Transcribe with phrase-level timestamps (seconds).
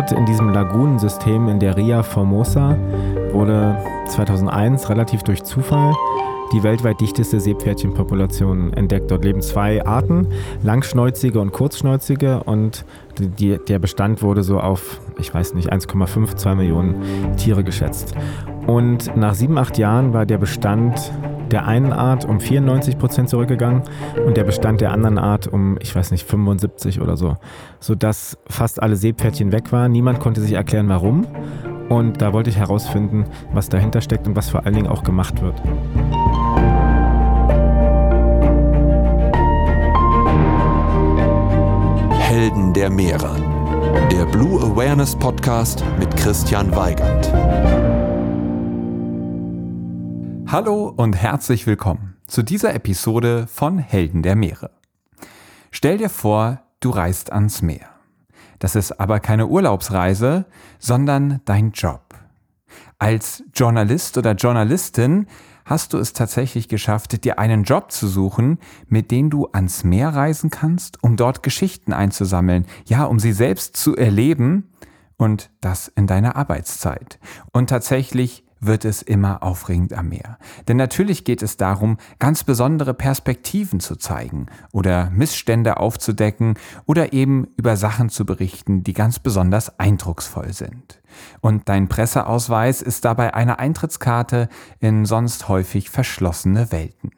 [0.00, 2.74] dort in diesem Lagunensystem in der Ria Formosa
[3.32, 3.76] wurde
[4.06, 5.94] 2001 relativ durch Zufall
[6.54, 9.10] die weltweit dichteste Seepferdchenpopulation entdeckt.
[9.10, 10.28] Dort leben zwei Arten,
[10.62, 12.86] langschnäuzige und kurzschnäuzige und
[13.18, 18.14] die, der Bestand wurde so auf, ich weiß nicht, 1,5, 2 Millionen Tiere geschätzt.
[18.66, 21.12] Und nach sieben, acht Jahren war der Bestand
[21.52, 23.82] der einen Art um 94 Prozent zurückgegangen
[24.26, 27.36] und der Bestand der anderen Art um, ich weiß nicht, 75 oder so.
[27.80, 29.92] Sodass fast alle Seepferdchen weg waren.
[29.92, 31.26] Niemand konnte sich erklären, warum.
[31.88, 35.42] Und da wollte ich herausfinden, was dahinter steckt und was vor allen Dingen auch gemacht
[35.42, 35.60] wird.
[42.12, 43.34] Helden der Meere.
[44.12, 47.79] Der Blue Awareness Podcast mit Christian Weigand.
[50.52, 54.72] Hallo und herzlich willkommen zu dieser Episode von Helden der Meere.
[55.70, 57.86] Stell dir vor, du reist ans Meer.
[58.58, 60.46] Das ist aber keine Urlaubsreise,
[60.80, 62.02] sondern dein Job.
[62.98, 65.28] Als Journalist oder Journalistin
[65.64, 68.58] hast du es tatsächlich geschafft, dir einen Job zu suchen,
[68.88, 73.76] mit dem du ans Meer reisen kannst, um dort Geschichten einzusammeln, ja, um sie selbst
[73.76, 74.68] zu erleben
[75.16, 77.20] und das in deiner Arbeitszeit.
[77.52, 80.38] Und tatsächlich wird es immer aufregend am Meer.
[80.68, 86.54] Denn natürlich geht es darum, ganz besondere Perspektiven zu zeigen oder Missstände aufzudecken
[86.86, 91.00] oder eben über Sachen zu berichten, die ganz besonders eindrucksvoll sind.
[91.40, 97.10] Und dein Presseausweis ist dabei eine Eintrittskarte in sonst häufig verschlossene Welten.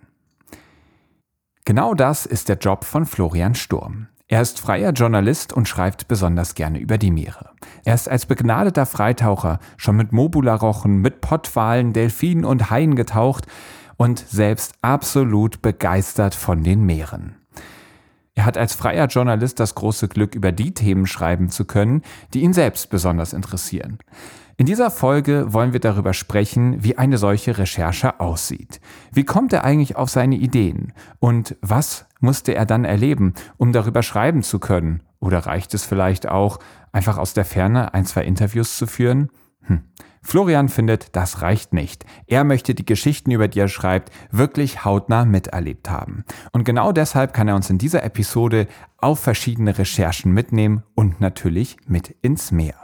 [1.65, 4.09] Genau das ist der Job von Florian Sturm.
[4.33, 7.51] Er ist freier Journalist und schreibt besonders gerne über die Meere.
[7.85, 13.47] Er ist als begnadeter Freitaucher schon mit Mobularochen, mit Pottwalen, Delfinen und Haien getaucht
[13.99, 17.37] und selbst absolut begeistert von den Meeren.
[18.35, 22.01] Er hat als freier Journalist das große Glück, über die Themen schreiben zu können,
[22.33, 23.99] die ihn selbst besonders interessieren.
[24.63, 28.81] In dieser Folge wollen wir darüber sprechen, wie eine solche Recherche aussieht.
[29.11, 30.93] Wie kommt er eigentlich auf seine Ideen?
[31.19, 35.03] Und was musste er dann erleben, um darüber schreiben zu können?
[35.19, 36.61] Oder reicht es vielleicht auch,
[36.93, 39.31] einfach aus der Ferne ein, zwei Interviews zu führen?
[39.63, 39.81] Hm.
[40.23, 42.07] Florian findet, das reicht nicht.
[42.29, 46.25] Er möchte die Geschichten, über die er schreibt, wirklich hautnah miterlebt haben.
[46.53, 48.69] Und genau deshalb kann er uns in dieser Episode
[48.99, 52.82] auf verschiedene Recherchen mitnehmen und natürlich mit ins Meer.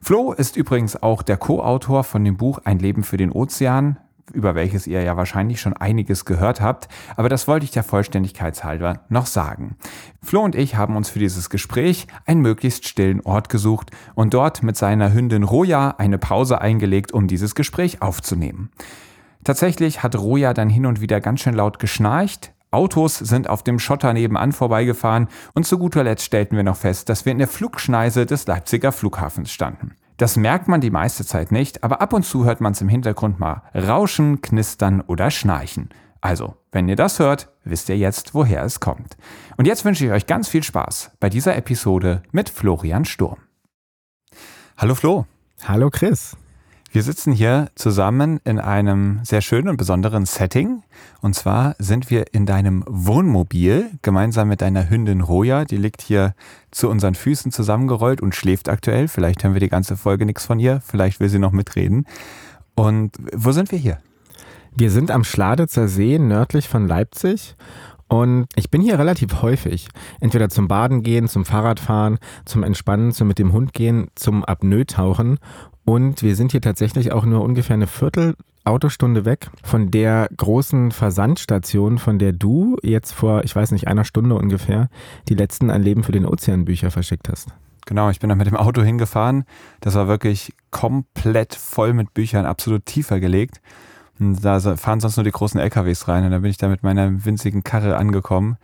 [0.00, 3.98] Flo ist übrigens auch der Co-Autor von dem Buch Ein Leben für den Ozean,
[4.32, 8.62] über welches ihr ja wahrscheinlich schon einiges gehört habt, aber das wollte ich der Vollständigkeit
[8.64, 9.76] halber noch sagen.
[10.22, 14.62] Flo und ich haben uns für dieses Gespräch einen möglichst stillen Ort gesucht und dort
[14.62, 18.70] mit seiner Hündin Roja eine Pause eingelegt, um dieses Gespräch aufzunehmen.
[19.44, 23.78] Tatsächlich hat Roja dann hin und wieder ganz schön laut geschnarcht, Autos sind auf dem
[23.78, 27.48] Schotter nebenan vorbeigefahren und zu guter Letzt stellten wir noch fest, dass wir in der
[27.48, 29.96] Flugschneise des Leipziger Flughafens standen.
[30.18, 32.88] Das merkt man die meiste Zeit nicht, aber ab und zu hört man es im
[32.88, 35.90] Hintergrund mal rauschen, knistern oder schnarchen.
[36.20, 39.16] Also, wenn ihr das hört, wisst ihr jetzt, woher es kommt.
[39.56, 43.38] Und jetzt wünsche ich euch ganz viel Spaß bei dieser Episode mit Florian Sturm.
[44.76, 45.26] Hallo Flo.
[45.64, 46.36] Hallo Chris.
[46.90, 50.82] Wir sitzen hier zusammen in einem sehr schönen und besonderen Setting.
[51.20, 55.66] Und zwar sind wir in deinem Wohnmobil gemeinsam mit deiner Hündin Roja.
[55.66, 56.34] Die liegt hier
[56.70, 59.06] zu unseren Füßen zusammengerollt und schläft aktuell.
[59.06, 60.80] Vielleicht hören wir die ganze Folge nichts von ihr.
[60.80, 62.06] Vielleicht will sie noch mitreden.
[62.74, 63.98] Und wo sind wir hier?
[64.74, 67.54] Wir sind am Schladitzer See nördlich von Leipzig.
[68.08, 69.88] Und ich bin hier relativ häufig.
[70.20, 75.38] Entweder zum Baden gehen, zum Fahrradfahren, zum Entspannen, zum mit dem Hund gehen, zum Apnoe-Tauchen
[75.88, 80.92] und wir sind hier tatsächlich auch nur ungefähr eine Viertel Autostunde weg von der großen
[80.92, 84.90] Versandstation, von der du jetzt vor, ich weiß nicht, einer Stunde ungefähr
[85.30, 87.54] die letzten Ein Leben für den Ozean Bücher verschickt hast.
[87.86, 89.44] Genau, ich bin da mit dem Auto hingefahren.
[89.80, 93.62] Das war wirklich komplett voll mit Büchern, absolut tiefer gelegt.
[94.18, 96.24] Da fahren sonst nur die großen LKWs rein.
[96.24, 98.56] Und da bin ich da mit meiner winzigen Karre angekommen.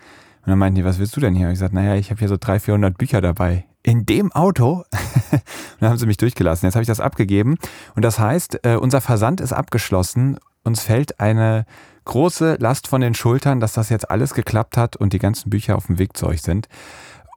[0.44, 1.46] Und dann meinten die, was willst du denn hier?
[1.46, 4.84] Und ich sagte, naja, ich habe hier so 300, 400 Bücher dabei in dem Auto.
[5.30, 5.42] und
[5.80, 6.66] dann haben sie mich durchgelassen.
[6.66, 7.56] Jetzt habe ich das abgegeben.
[7.94, 10.38] Und das heißt, äh, unser Versand ist abgeschlossen.
[10.64, 11.66] Uns fällt eine
[12.04, 15.76] große Last von den Schultern, dass das jetzt alles geklappt hat und die ganzen Bücher
[15.76, 16.68] auf dem Weg zu euch sind.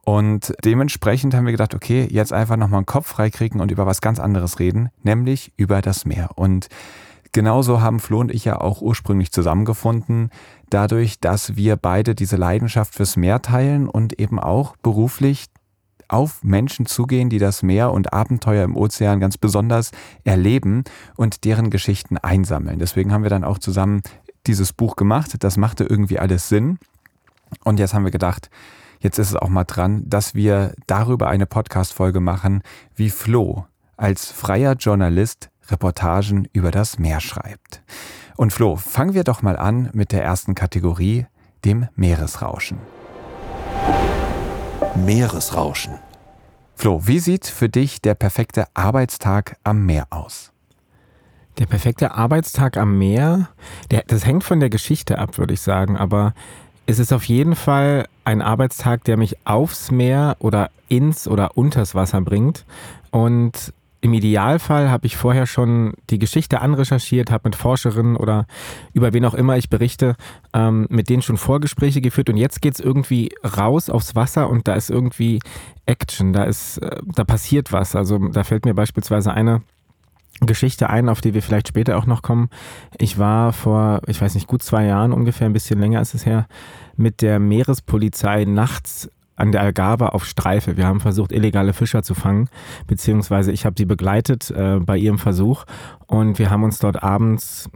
[0.04, 4.00] Und dementsprechend haben wir gedacht, okay, jetzt einfach nochmal einen Kopf freikriegen und über was
[4.00, 6.30] ganz anderes reden, nämlich über das Meer.
[6.36, 6.68] Und
[7.32, 10.30] genauso haben Flo und ich ja auch ursprünglich zusammengefunden,
[10.70, 15.46] dadurch, dass wir beide diese Leidenschaft fürs Meer teilen und eben auch beruflich
[16.08, 19.90] auf Menschen zugehen, die das Meer und Abenteuer im Ozean ganz besonders
[20.24, 20.84] erleben
[21.16, 22.78] und deren Geschichten einsammeln.
[22.78, 24.02] Deswegen haben wir dann auch zusammen
[24.46, 25.36] dieses Buch gemacht.
[25.40, 26.78] Das machte irgendwie alles Sinn.
[27.64, 28.50] Und jetzt haben wir gedacht,
[29.00, 32.62] jetzt ist es auch mal dran, dass wir darüber eine Podcast-Folge machen,
[32.94, 33.66] wie Flo
[33.96, 37.82] als freier Journalist Reportagen über das Meer schreibt.
[38.36, 41.26] Und Flo, fangen wir doch mal an mit der ersten Kategorie,
[41.64, 42.78] dem Meeresrauschen.
[44.94, 45.94] Meeresrauschen.
[46.74, 50.52] Flo, wie sieht für dich der perfekte Arbeitstag am Meer aus?
[51.58, 53.48] Der perfekte Arbeitstag am Meer,
[53.90, 55.96] der, das hängt von der Geschichte ab, würde ich sagen.
[55.96, 56.34] Aber
[56.86, 61.96] es ist auf jeden Fall ein Arbeitstag, der mich aufs Meer oder ins oder unters
[61.96, 62.64] Wasser bringt.
[63.10, 68.46] Und im Idealfall habe ich vorher schon die Geschichte anrecherchiert, habe mit Forscherinnen oder
[68.92, 70.14] über wen auch immer ich berichte,
[70.52, 74.68] ähm, mit denen schon Vorgespräche geführt und jetzt geht es irgendwie raus aufs Wasser und
[74.68, 75.40] da ist irgendwie
[75.86, 77.96] Action, da ist, äh, da passiert was.
[77.96, 79.62] Also da fällt mir beispielsweise eine
[80.40, 82.50] Geschichte ein, auf die wir vielleicht später auch noch kommen.
[82.98, 86.24] Ich war vor, ich weiß nicht, gut zwei Jahren ungefähr, ein bisschen länger ist es
[86.24, 86.46] her,
[86.96, 90.76] mit der Meerespolizei nachts an der Algarve auf Streife.
[90.76, 92.48] Wir haben versucht, illegale Fischer zu fangen,
[92.86, 95.64] beziehungsweise ich habe sie begleitet äh, bei ihrem Versuch.
[96.06, 97.70] Und wir haben uns dort abends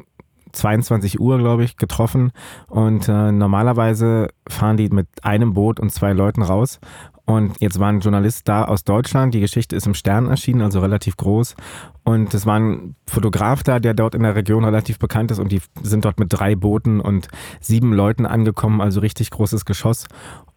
[0.53, 2.33] 22 Uhr, glaube ich, getroffen.
[2.69, 6.81] Und äh, normalerweise fahren die mit einem Boot und zwei Leuten raus
[7.25, 9.33] und jetzt war ein Journalist da aus Deutschland.
[9.33, 11.55] Die Geschichte ist im Stern erschienen, also relativ groß.
[12.03, 15.39] Und es war ein Fotograf da, der dort in der Region relativ bekannt ist.
[15.39, 17.29] Und die sind dort mit drei Booten und
[17.61, 20.09] sieben Leuten angekommen, also richtig großes Geschoss.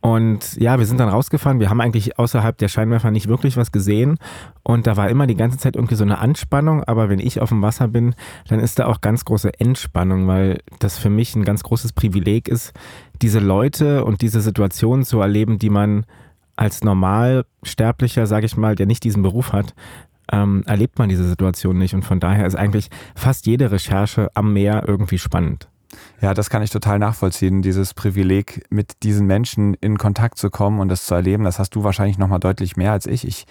[0.01, 1.59] Und ja, wir sind dann rausgefahren.
[1.59, 4.17] Wir haben eigentlich außerhalb der Scheinwerfer nicht wirklich was gesehen.
[4.63, 6.83] Und da war immer die ganze Zeit irgendwie so eine Anspannung.
[6.83, 8.15] Aber wenn ich auf dem Wasser bin,
[8.47, 12.47] dann ist da auch ganz große Entspannung, weil das für mich ein ganz großes Privileg
[12.47, 12.73] ist,
[13.21, 16.05] diese Leute und diese Situationen zu erleben, die man
[16.55, 19.73] als Normalsterblicher, sage ich mal, der nicht diesen Beruf hat,
[20.31, 21.93] ähm, erlebt man diese Situation nicht.
[21.93, 25.69] Und von daher ist eigentlich fast jede Recherche am Meer irgendwie spannend.
[26.21, 30.79] Ja, das kann ich total nachvollziehen, dieses Privileg, mit diesen Menschen in Kontakt zu kommen
[30.79, 31.43] und das zu erleben.
[31.43, 33.27] Das hast du wahrscheinlich noch mal deutlich mehr als ich.
[33.27, 33.45] Ich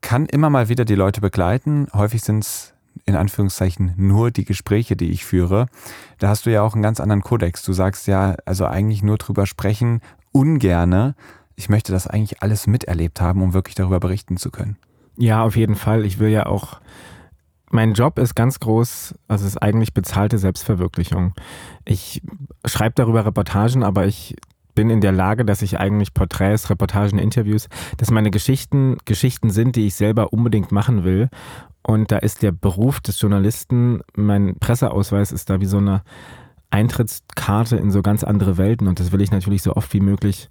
[0.00, 1.86] kann immer mal wieder die Leute begleiten.
[1.92, 2.74] Häufig sind es
[3.06, 5.66] in Anführungszeichen nur die Gespräche, die ich führe.
[6.18, 7.62] Da hast du ja auch einen ganz anderen Kodex.
[7.62, 10.00] Du sagst ja, also eigentlich nur drüber sprechen,
[10.32, 11.14] ungerne,
[11.60, 14.78] ich möchte das eigentlich alles miterlebt haben, um wirklich darüber berichten zu können.
[15.18, 16.06] Ja, auf jeden Fall.
[16.06, 16.80] Ich will ja auch,
[17.70, 21.34] mein Job ist ganz groß, also es ist eigentlich bezahlte Selbstverwirklichung.
[21.84, 22.22] Ich
[22.64, 24.36] schreibe darüber Reportagen, aber ich
[24.74, 27.68] bin in der Lage, dass ich eigentlich Porträts, Reportagen, Interviews,
[27.98, 31.28] dass meine Geschichten Geschichten sind, die ich selber unbedingt machen will.
[31.82, 36.02] Und da ist der Beruf des Journalisten, mein Presseausweis ist da wie so eine
[36.70, 40.48] Eintrittskarte in so ganz andere Welten und das will ich natürlich so oft wie möglich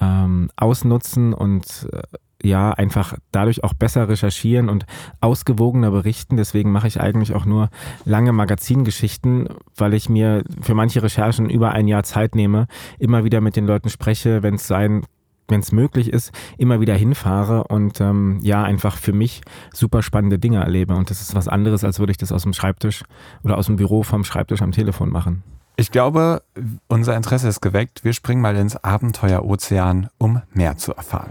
[0.00, 2.02] ähm, ausnutzen und äh,
[2.42, 4.86] ja, einfach dadurch auch besser recherchieren und
[5.20, 6.36] ausgewogener berichten.
[6.36, 7.68] Deswegen mache ich eigentlich auch nur
[8.04, 12.66] lange Magazingeschichten, weil ich mir für manche Recherchen über ein Jahr Zeit nehme,
[12.98, 15.02] immer wieder mit den Leuten spreche, wenn es sein
[15.50, 19.42] wenn es möglich ist, immer wieder hinfahre und ähm, ja, einfach für mich
[19.74, 20.94] super spannende Dinge erlebe.
[20.94, 23.02] Und das ist was anderes, als würde ich das aus dem Schreibtisch
[23.42, 25.42] oder aus dem Büro vom Schreibtisch am Telefon machen.
[25.80, 26.42] Ich glaube,
[26.88, 28.04] unser Interesse ist geweckt.
[28.04, 31.30] Wir springen mal ins Abenteuer Ozean, um mehr zu erfahren.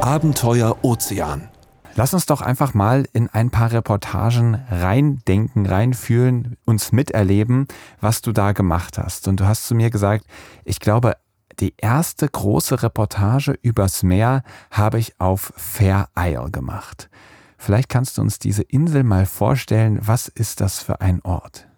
[0.00, 1.48] Abenteuer Ozean.
[1.94, 7.68] Lass uns doch einfach mal in ein paar Reportagen reindenken, reinfühlen, uns miterleben,
[8.00, 9.28] was du da gemacht hast.
[9.28, 10.26] Und du hast zu mir gesagt,
[10.64, 11.16] ich glaube,
[11.60, 17.08] die erste große Reportage übers Meer habe ich auf Fair Isle gemacht.
[17.56, 20.00] Vielleicht kannst du uns diese Insel mal vorstellen.
[20.02, 21.68] Was ist das für ein Ort?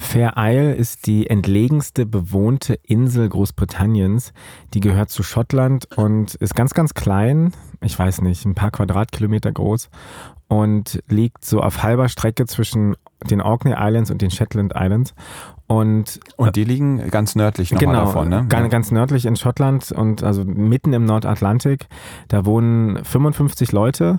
[0.00, 4.32] Fair Isle ist die entlegenste bewohnte Insel Großbritanniens.
[4.72, 7.52] Die gehört zu Schottland und ist ganz, ganz klein.
[7.82, 9.90] Ich weiß nicht, ein paar Quadratkilometer groß
[10.48, 12.96] und liegt so auf halber Strecke zwischen
[13.30, 15.14] den Orkney Islands und den Shetland Islands.
[15.68, 18.46] Und, und die liegen ganz nördlich nochmal genau, davon, ne?
[18.48, 21.86] Ganz, ganz nördlich in Schottland und also mitten im Nordatlantik.
[22.26, 24.18] Da wohnen 55 Leute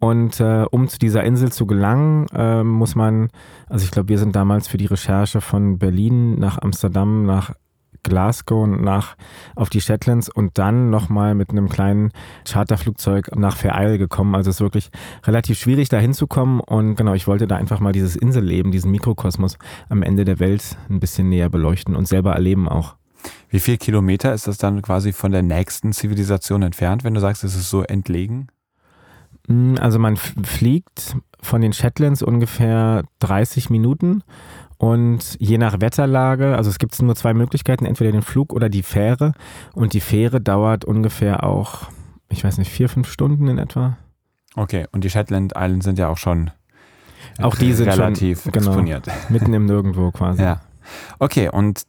[0.00, 3.28] und äh, um zu dieser Insel zu gelangen, äh, muss man,
[3.68, 7.52] also ich glaube, wir sind damals für die Recherche von Berlin nach Amsterdam, nach
[8.02, 9.16] Glasgow und nach
[9.56, 12.12] auf die Shetlands und dann nochmal mit einem kleinen
[12.48, 14.34] Charterflugzeug nach Isle gekommen.
[14.34, 14.90] Also es ist wirklich
[15.24, 16.60] relativ schwierig, da hinzukommen.
[16.60, 19.58] Und genau, ich wollte da einfach mal dieses Inselleben, diesen Mikrokosmos
[19.90, 22.96] am Ende der Welt ein bisschen näher beleuchten und selber erleben auch.
[23.50, 27.44] Wie viel Kilometer ist das dann quasi von der nächsten Zivilisation entfernt, wenn du sagst,
[27.44, 28.48] es ist so entlegen?
[29.50, 34.22] Hm, also man fliegt von den Shetlands ungefähr 30 Minuten
[34.78, 38.82] und je nach Wetterlage, also es gibt nur zwei Möglichkeiten, entweder den Flug oder die
[38.82, 39.32] Fähre
[39.74, 41.88] und die Fähre dauert ungefähr auch,
[42.28, 43.98] ich weiß nicht, vier, fünf Stunden in etwa.
[44.54, 46.52] Okay, und die Shetland Islands sind ja auch schon
[47.38, 49.06] auch die sind relativ schon, genau, exponiert.
[49.28, 50.42] Mitten im Nirgendwo quasi.
[50.42, 50.60] Ja.
[51.18, 51.82] Okay, und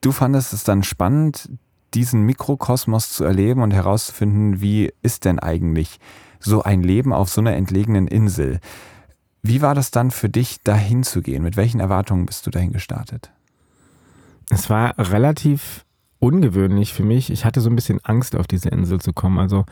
[0.00, 1.50] du fandest es dann spannend,
[1.94, 5.98] diesen Mikrokosmos zu erleben und herauszufinden, wie ist denn eigentlich
[6.40, 8.60] so ein Leben auf so einer entlegenen Insel.
[9.42, 11.42] Wie war das dann für dich, dahin zu gehen?
[11.42, 13.30] Mit welchen Erwartungen bist du dahin gestartet?
[14.50, 15.85] Es war relativ
[16.18, 17.30] ungewöhnlich für mich.
[17.30, 19.38] Ich hatte so ein bisschen Angst, auf diese Insel zu kommen.
[19.38, 19.64] Also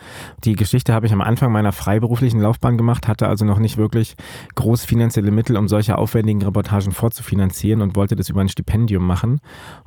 [0.44, 4.14] die Geschichte habe ich am Anfang meiner freiberuflichen Laufbahn gemacht, hatte also noch nicht wirklich
[4.54, 9.40] groß finanzielle Mittel, um solche aufwendigen Reportagen vorzufinanzieren und wollte das über ein Stipendium machen.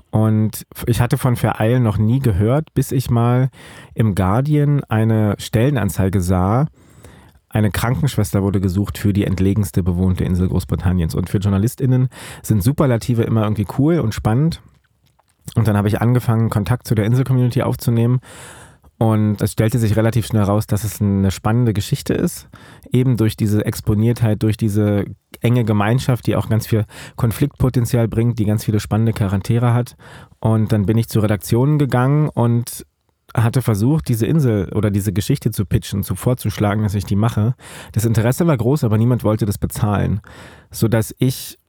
[0.10, 3.50] Und ich hatte von Vereil noch nie gehört, bis ich mal
[3.94, 6.68] im Guardian eine Stellenanzeige sah.
[7.50, 11.16] Eine Krankenschwester wurde gesucht für die entlegenste bewohnte Insel Großbritanniens.
[11.16, 12.10] Und für JournalistInnen
[12.42, 14.62] sind Superlative immer irgendwie cool und spannend.
[15.56, 18.20] Und dann habe ich angefangen, Kontakt zu der Insel-Community aufzunehmen.
[19.00, 22.50] Und es stellte sich relativ schnell raus, dass es eine spannende Geschichte ist.
[22.92, 25.06] Eben durch diese Exponiertheit, durch diese
[25.42, 26.86] enge Gemeinschaft, die auch ganz viel
[27.16, 29.96] Konfliktpotenzial bringt, die ganz viele spannende Charaktere hat.
[30.40, 32.86] Und dann bin ich zu Redaktionen gegangen und
[33.36, 37.54] hatte versucht, diese Insel oder diese Geschichte zu pitchen, zu vorzuschlagen, dass ich die mache.
[37.92, 40.22] Das Interesse war groß, aber niemand wollte das bezahlen.
[40.72, 41.60] Sodass ich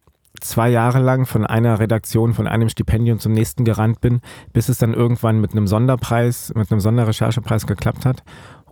[0.41, 4.21] zwei Jahre lang von einer Redaktion, von einem Stipendium zum nächsten gerannt bin,
[4.53, 8.23] bis es dann irgendwann mit einem Sonderpreis, mit einem Sonderrecherchepreis geklappt hat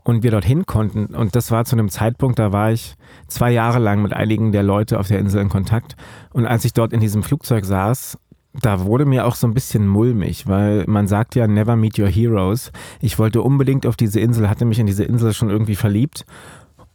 [0.07, 1.07] und wir dorthin konnten.
[1.15, 2.95] Und das war zu einem Zeitpunkt, da war ich
[3.27, 5.97] zwei Jahre lang mit einigen der Leute auf der Insel in Kontakt.
[6.33, 8.17] Und als ich dort in diesem Flugzeug saß,
[8.63, 12.09] da wurde mir auch so ein bisschen mulmig, weil man sagt ja, never meet your
[12.09, 12.71] heroes.
[13.01, 16.25] Ich wollte unbedingt auf diese Insel, hatte mich in diese Insel schon irgendwie verliebt.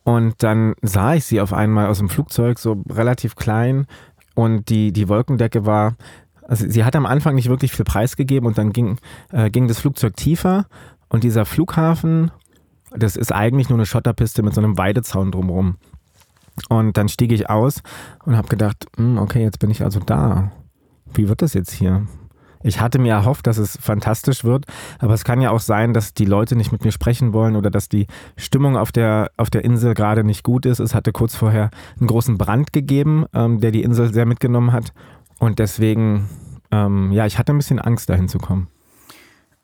[0.04, 3.86] Und dann sah ich sie auf einmal aus dem Flugzeug, so relativ klein,
[4.42, 5.96] und die, die Wolkendecke war,
[6.48, 8.98] also sie hat am Anfang nicht wirklich viel Preis gegeben und dann ging,
[9.32, 10.66] äh, ging das Flugzeug tiefer
[11.10, 12.32] und dieser Flughafen,
[12.92, 15.78] das ist eigentlich nur eine Schotterpiste mit so einem Weidezaun drumherum.
[16.68, 17.82] Und dann stieg ich aus
[18.26, 20.52] und habe gedacht, hm, okay, jetzt bin ich also da.
[21.14, 22.08] Wie wird das jetzt hier?
[22.64, 24.66] Ich hatte mir erhofft, dass es fantastisch wird,
[25.00, 27.70] aber es kann ja auch sein, dass die Leute nicht mit mir sprechen wollen oder
[27.70, 30.80] dass die Stimmung auf der, auf der Insel gerade nicht gut ist.
[30.80, 34.94] Es hatte kurz vorher einen großen Brand gegeben, ähm, der die Insel sehr mitgenommen hat.
[35.40, 36.30] Und deswegen,
[36.72, 38.68] ähm, ja, ich hatte ein bisschen Angst, dahin zu kommen.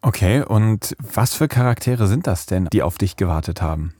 [0.01, 3.93] Okay, und was für Charaktere sind das denn, die auf dich gewartet haben?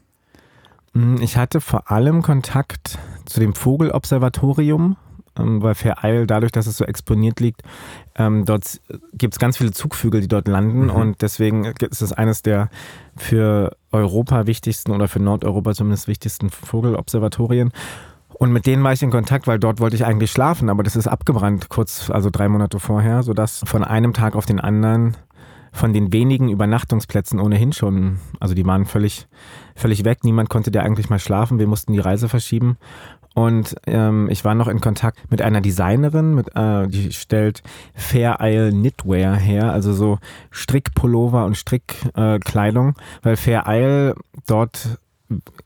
[0.94, 4.96] Hm, ich hatte vor allem Kontakt zu dem Vogelobservatorium
[5.38, 7.62] ähm, weil Vereil, dadurch, dass es so exponiert liegt,
[8.18, 8.80] ähm, dort
[9.14, 10.90] gibt es ganz viele Zugvögel, die dort landen mhm.
[10.90, 12.68] und deswegen ist es eines der
[13.16, 17.72] für Europa wichtigsten oder für Nordeuropa zumindest wichtigsten Vogelobservatorien.
[18.34, 20.94] Und mit denen war ich in Kontakt, weil dort wollte ich eigentlich schlafen, aber das
[20.94, 25.16] ist abgebrannt kurz, also drei Monate vorher, sodass von einem Tag auf den anderen
[25.72, 29.28] von den wenigen Übernachtungsplätzen ohnehin schon, also die waren völlig,
[29.74, 30.24] völlig weg.
[30.24, 31.58] Niemand konnte da eigentlich mal schlafen.
[31.58, 32.78] Wir mussten die Reise verschieben.
[33.38, 37.62] Und ähm, ich war noch in Kontakt mit einer Designerin, mit, äh, die stellt
[37.94, 40.18] Fair Isle Knitwear her, also so
[40.50, 44.16] Strickpullover und Strickkleidung, äh, weil Fair Isle
[44.48, 44.98] dort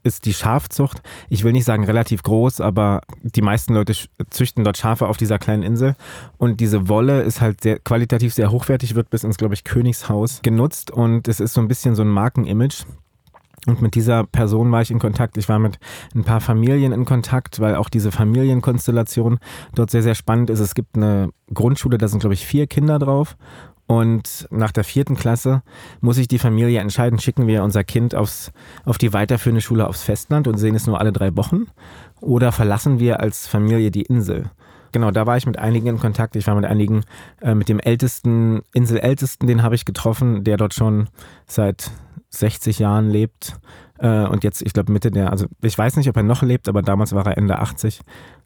[0.02, 1.00] ist die Schafzucht,
[1.30, 3.94] ich will nicht sagen relativ groß, aber die meisten Leute
[4.28, 5.96] züchten dort Schafe auf dieser kleinen Insel.
[6.36, 10.40] Und diese Wolle ist halt sehr, qualitativ sehr hochwertig, wird bis ins, glaube ich, Königshaus
[10.42, 10.90] genutzt.
[10.90, 12.84] Und es ist so ein bisschen so ein Markenimage.
[13.66, 15.36] Und mit dieser Person war ich in Kontakt.
[15.36, 15.78] Ich war mit
[16.14, 19.38] ein paar Familien in Kontakt, weil auch diese Familienkonstellation
[19.74, 20.60] dort sehr, sehr spannend ist.
[20.60, 23.36] Es gibt eine Grundschule, da sind, glaube ich, vier Kinder drauf.
[23.86, 25.62] Und nach der vierten Klasse
[26.00, 28.50] muss sich die Familie entscheiden, schicken wir unser Kind aufs,
[28.84, 31.66] auf die weiterführende Schule aufs Festland und sehen es nur alle drei Wochen
[32.20, 34.50] oder verlassen wir als Familie die Insel.
[34.92, 36.36] Genau, da war ich mit einigen in Kontakt.
[36.36, 37.04] Ich war mit einigen,
[37.40, 41.08] äh, mit dem ältesten, Inselältesten, den habe ich getroffen, der dort schon
[41.46, 41.90] seit
[42.34, 43.56] 60 Jahren lebt
[43.98, 46.68] äh, und jetzt, ich glaube, Mitte der, also ich weiß nicht, ob er noch lebt,
[46.68, 48.00] aber damals war er Ende 80.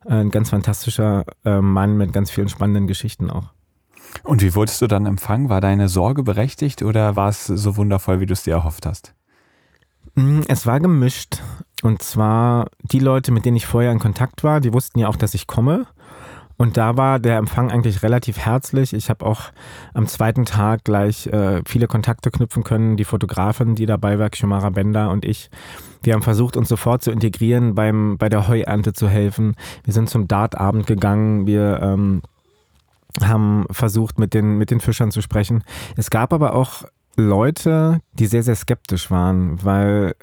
[0.04, 3.52] Äh, ein ganz fantastischer äh, Mann mit ganz vielen spannenden Geschichten auch.
[4.22, 5.48] Und wie wurdest du dann empfangen?
[5.48, 9.14] War deine Sorge berechtigt oder war es so wundervoll, wie du es dir erhofft hast?
[10.14, 11.42] Mm, es war gemischt.
[11.82, 15.16] Und zwar die Leute, mit denen ich vorher in Kontakt war, die wussten ja auch,
[15.16, 15.86] dass ich komme.
[16.56, 18.92] Und da war der Empfang eigentlich relativ herzlich.
[18.94, 19.52] Ich habe auch
[19.92, 22.96] am zweiten Tag gleich äh, viele Kontakte knüpfen können.
[22.96, 25.50] Die Fotografin, die dabei war, Shumara Bender und ich,
[26.02, 29.54] wir haben versucht, uns sofort zu integrieren, beim, bei der Heuernte zu helfen.
[29.84, 31.46] Wir sind zum Dartabend gegangen.
[31.46, 32.22] Wir ähm,
[33.22, 35.62] haben versucht, mit den, mit den Fischern zu sprechen.
[35.96, 36.84] Es gab aber auch
[37.16, 40.14] Leute, die sehr, sehr skeptisch waren, weil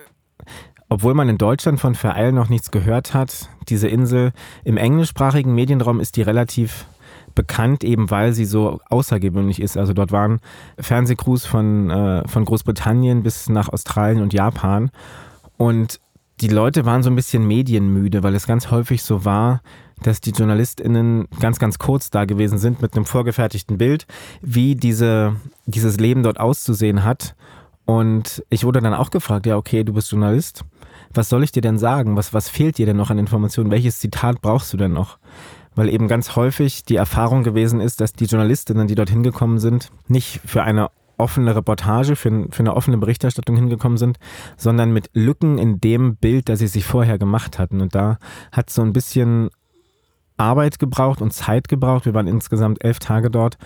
[0.89, 4.31] obwohl man in Deutschland von Vereil noch nichts gehört hat, diese Insel
[4.63, 6.85] im englischsprachigen Medienraum ist die relativ
[7.35, 9.77] bekannt, eben weil sie so außergewöhnlich ist.
[9.77, 10.39] Also dort waren
[10.77, 14.91] Fernsehcrews von, äh, von Großbritannien bis nach Australien und Japan.
[15.57, 15.99] Und
[16.41, 19.61] die Leute waren so ein bisschen medienmüde, weil es ganz häufig so war,
[20.01, 24.05] dass die JournalistInnen ganz, ganz kurz da gewesen sind mit einem vorgefertigten Bild,
[24.41, 25.35] wie diese,
[25.65, 27.35] dieses Leben dort auszusehen hat.
[27.85, 30.65] Und ich wurde dann auch gefragt, ja, okay, du bist Journalist.
[31.13, 32.15] Was soll ich dir denn sagen?
[32.15, 33.71] Was, was fehlt dir denn noch an Informationen?
[33.71, 35.17] Welches Zitat brauchst du denn noch?
[35.75, 39.91] Weil eben ganz häufig die Erfahrung gewesen ist, dass die Journalistinnen, die dort hingekommen sind,
[40.07, 44.17] nicht für eine offene Reportage, für, für eine offene Berichterstattung hingekommen sind,
[44.57, 47.81] sondern mit Lücken in dem Bild, das sie sich vorher gemacht hatten.
[47.81, 48.17] Und da
[48.51, 49.49] hat so ein bisschen
[50.37, 52.05] Arbeit gebraucht und Zeit gebraucht.
[52.05, 53.57] Wir waren insgesamt elf Tage dort,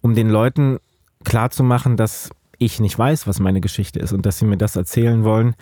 [0.00, 0.78] um den Leuten
[1.24, 2.30] klarzumachen, dass
[2.64, 5.54] ich nicht weiß, was meine Geschichte ist und dass sie mir das erzählen wollen,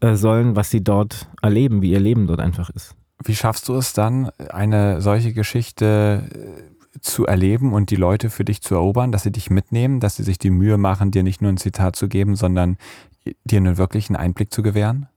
[0.00, 2.94] äh, sollen, was sie dort erleben, wie ihr Leben dort einfach ist.
[3.24, 8.44] Wie schaffst du es dann, eine solche Geschichte äh, zu erleben und die Leute für
[8.44, 11.42] dich zu erobern, dass sie dich mitnehmen, dass sie sich die Mühe machen, dir nicht
[11.42, 12.76] nur ein Zitat zu geben, sondern
[13.44, 15.08] dir einen wirklichen Einblick zu gewähren?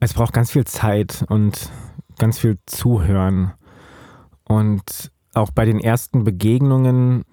[0.00, 1.70] Es braucht ganz viel Zeit und
[2.18, 3.52] ganz viel Zuhören.
[4.44, 7.24] Und auch bei den ersten Begegnungen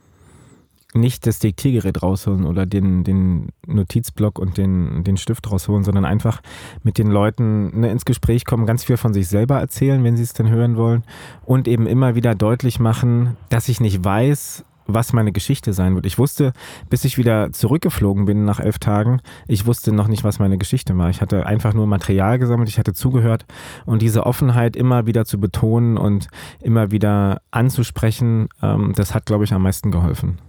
[0.96, 6.42] nicht das Diktiergerät rausholen oder den, den Notizblock und den, den Stift rausholen, sondern einfach
[6.84, 10.24] mit den Leuten ne, ins Gespräch kommen, ganz viel von sich selber erzählen, wenn sie
[10.24, 11.04] es denn hören wollen
[11.46, 16.06] und eben immer wieder deutlich machen, dass ich nicht weiß, was meine Geschichte sein wird.
[16.06, 16.54] Ich wusste,
[16.90, 20.98] bis ich wieder zurückgeflogen bin nach elf Tagen, ich wusste noch nicht, was meine Geschichte
[20.98, 21.10] war.
[21.10, 23.46] Ich hatte einfach nur Material gesammelt, ich hatte zugehört
[23.86, 26.28] und diese Offenheit immer wieder zu betonen und
[26.62, 30.40] immer wieder anzusprechen, ähm, das hat, glaube ich, am meisten geholfen.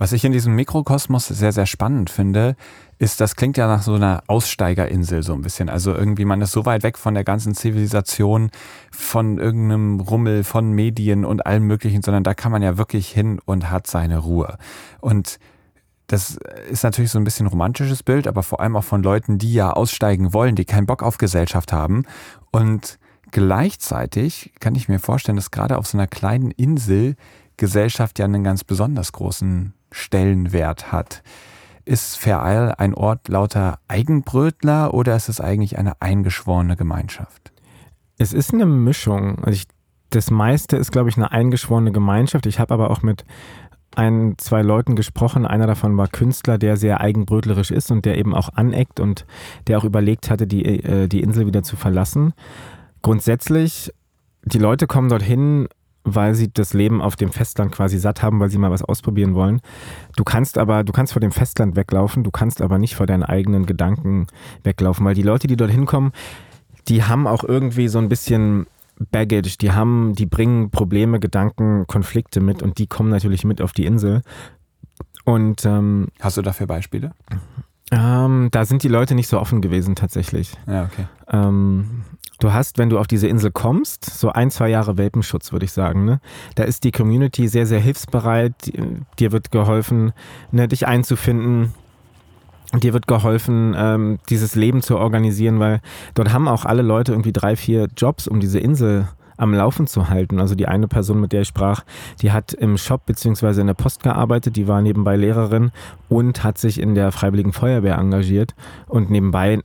[0.00, 2.56] Was ich in diesem Mikrokosmos sehr, sehr spannend finde,
[2.98, 5.68] ist, das klingt ja nach so einer Aussteigerinsel so ein bisschen.
[5.68, 8.50] Also irgendwie, man ist so weit weg von der ganzen Zivilisation,
[8.90, 13.40] von irgendeinem Rummel, von Medien und allem Möglichen, sondern da kann man ja wirklich hin
[13.44, 14.56] und hat seine Ruhe.
[15.02, 15.38] Und
[16.06, 16.38] das
[16.70, 19.70] ist natürlich so ein bisschen romantisches Bild, aber vor allem auch von Leuten, die ja
[19.70, 22.06] aussteigen wollen, die keinen Bock auf Gesellschaft haben.
[22.50, 22.98] Und
[23.32, 27.16] gleichzeitig kann ich mir vorstellen, dass gerade auf so einer kleinen Insel
[27.58, 31.22] Gesellschaft ja einen ganz besonders großen Stellenwert hat.
[31.84, 37.52] Ist Vereil ein Ort lauter Eigenbrötler oder ist es eigentlich eine eingeschworene Gemeinschaft?
[38.18, 39.38] Es ist eine Mischung.
[39.38, 39.66] Also ich,
[40.10, 42.46] das meiste ist, glaube ich, eine eingeschworene Gemeinschaft.
[42.46, 43.24] Ich habe aber auch mit
[43.96, 45.46] ein, zwei Leuten gesprochen.
[45.46, 49.26] Einer davon war Künstler, der sehr eigenbrötlerisch ist und der eben auch aneckt und
[49.66, 52.34] der auch überlegt hatte, die, äh, die Insel wieder zu verlassen.
[53.02, 53.92] Grundsätzlich,
[54.44, 55.68] die Leute kommen dorthin
[56.14, 59.34] weil sie das Leben auf dem Festland quasi satt haben, weil sie mal was ausprobieren
[59.34, 59.60] wollen.
[60.16, 63.22] Du kannst aber, du kannst vor dem Festland weglaufen, du kannst aber nicht vor deinen
[63.22, 64.26] eigenen Gedanken
[64.62, 66.12] weglaufen, weil die Leute, die dorthin kommen,
[66.88, 68.66] die haben auch irgendwie so ein bisschen
[69.10, 73.72] Baggage, die haben, die bringen Probleme, Gedanken, Konflikte mit und die kommen natürlich mit auf
[73.72, 74.22] die Insel.
[75.24, 77.12] Und ähm, hast du dafür Beispiele?
[77.90, 80.52] Ähm, da sind die Leute nicht so offen gewesen tatsächlich.
[80.66, 81.06] Ja, okay.
[81.28, 82.04] Ähm,
[82.40, 85.72] Du hast, wenn du auf diese Insel kommst, so ein, zwei Jahre Welpenschutz, würde ich
[85.72, 86.06] sagen.
[86.06, 86.20] Ne?
[86.54, 88.54] Da ist die Community sehr, sehr hilfsbereit.
[89.18, 90.12] Dir wird geholfen,
[90.50, 91.74] ne, dich einzufinden.
[92.82, 95.80] Dir wird geholfen, ähm, dieses Leben zu organisieren, weil
[96.14, 100.08] dort haben auch alle Leute irgendwie drei, vier Jobs, um diese Insel am Laufen zu
[100.08, 100.40] halten.
[100.40, 101.82] Also die eine Person, mit der ich sprach,
[102.22, 105.72] die hat im Shop beziehungsweise in der Post gearbeitet, die war nebenbei Lehrerin
[106.08, 108.54] und hat sich in der Freiwilligen Feuerwehr engagiert
[108.86, 109.60] und nebenbei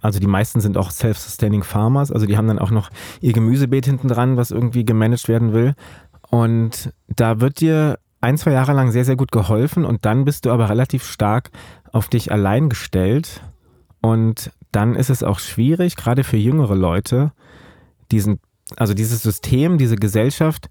[0.00, 2.90] also die meisten sind auch self-sustaining Farmers, also die haben dann auch noch
[3.20, 5.74] ihr Gemüsebeet hinten dran, was irgendwie gemanagt werden will.
[6.30, 10.44] Und da wird dir ein, zwei Jahre lang sehr, sehr gut geholfen und dann bist
[10.44, 11.50] du aber relativ stark
[11.92, 13.42] auf dich allein gestellt.
[14.00, 17.32] Und dann ist es auch schwierig, gerade für jüngere Leute,
[18.10, 18.40] diesen,
[18.76, 20.68] also dieses System, diese Gesellschaft,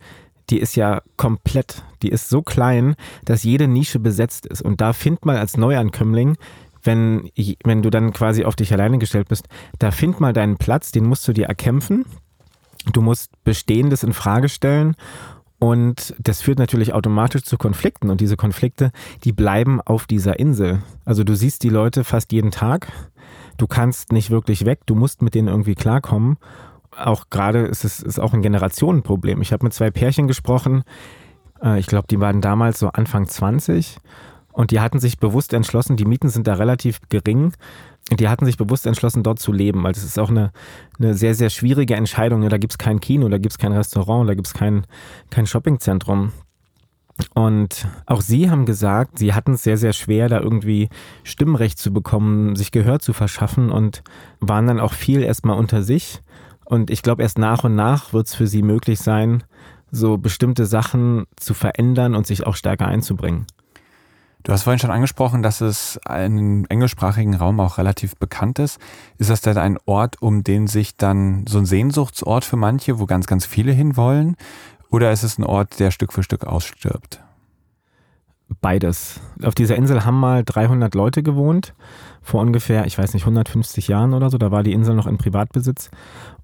[0.50, 4.62] die ist ja komplett, die ist so klein, dass jede Nische besetzt ist.
[4.62, 6.38] Und da find mal als Neuankömmling
[6.86, 7.30] wenn,
[7.64, 9.48] wenn du dann quasi auf dich alleine gestellt bist,
[9.80, 12.06] da find mal deinen Platz, den musst du dir erkämpfen.
[12.92, 14.96] Du musst Bestehendes in Frage stellen
[15.60, 18.92] und das führt natürlich automatisch zu Konflikten und diese Konflikte,
[19.24, 20.84] die bleiben auf dieser Insel.
[21.06, 22.92] Also du siehst die Leute fast jeden Tag.
[23.58, 26.38] Du kannst nicht wirklich weg, du musst mit denen irgendwie klarkommen.
[26.96, 29.42] Auch gerade ist es ist auch ein Generationenproblem.
[29.42, 30.84] Ich habe mit zwei Pärchen gesprochen.
[31.62, 33.98] Äh, ich glaube, die waren damals so Anfang 20
[34.56, 37.52] und die hatten sich bewusst entschlossen, die Mieten sind da relativ gering.
[38.10, 40.52] Die hatten sich bewusst entschlossen, dort zu leben, weil das ist auch eine,
[40.98, 42.48] eine sehr, sehr schwierige Entscheidung.
[42.48, 44.88] Da gibt es kein Kino, da gibt es kein Restaurant, da gibt es kein,
[45.30, 46.32] kein Shoppingzentrum.
[47.34, 50.88] Und auch sie haben gesagt, sie hatten es sehr, sehr schwer, da irgendwie
[51.24, 54.04] Stimmrecht zu bekommen, sich Gehör zu verschaffen und
[54.40, 56.22] waren dann auch viel erstmal unter sich.
[56.64, 59.44] Und ich glaube, erst nach und nach wird es für sie möglich sein,
[59.92, 63.48] so bestimmte Sachen zu verändern und sich auch stärker einzubringen.
[64.46, 68.80] Du hast vorhin schon angesprochen, dass es im englischsprachigen Raum auch relativ bekannt ist.
[69.18, 73.08] Ist das denn ein Ort, um den sich dann so ein Sehnsuchtsort für manche, wo
[73.08, 74.38] ganz, ganz viele hinwollen?
[74.92, 77.24] Oder ist es ein Ort, der Stück für Stück ausstirbt?
[78.62, 79.20] Beides.
[79.44, 81.74] Auf dieser Insel haben mal 300 Leute gewohnt,
[82.22, 84.38] vor ungefähr, ich weiß nicht, 150 Jahren oder so.
[84.38, 85.90] Da war die Insel noch in Privatbesitz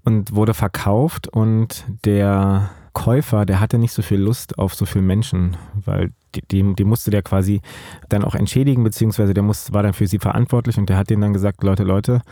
[0.02, 5.04] und wurde verkauft und der Käufer, der hatte nicht so viel Lust auf so viele
[5.04, 7.60] Menschen, weil die, die, die, musste der quasi
[8.08, 11.22] dann auch entschädigen, beziehungsweise der muss, war dann für sie verantwortlich und der hat denen
[11.22, 12.22] dann gesagt, Leute, Leute,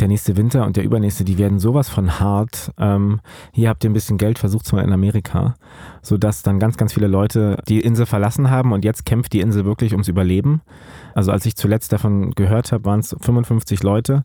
[0.00, 2.72] der nächste Winter und der übernächste, die werden sowas von hart.
[2.78, 3.20] Ähm,
[3.52, 5.54] hier habt ihr ein bisschen Geld, versucht's mal in Amerika.
[6.02, 9.64] Sodass dann ganz, ganz viele Leute die Insel verlassen haben und jetzt kämpft die Insel
[9.64, 10.62] wirklich ums Überleben.
[11.14, 14.24] Also als ich zuletzt davon gehört habe, waren es 55 Leute.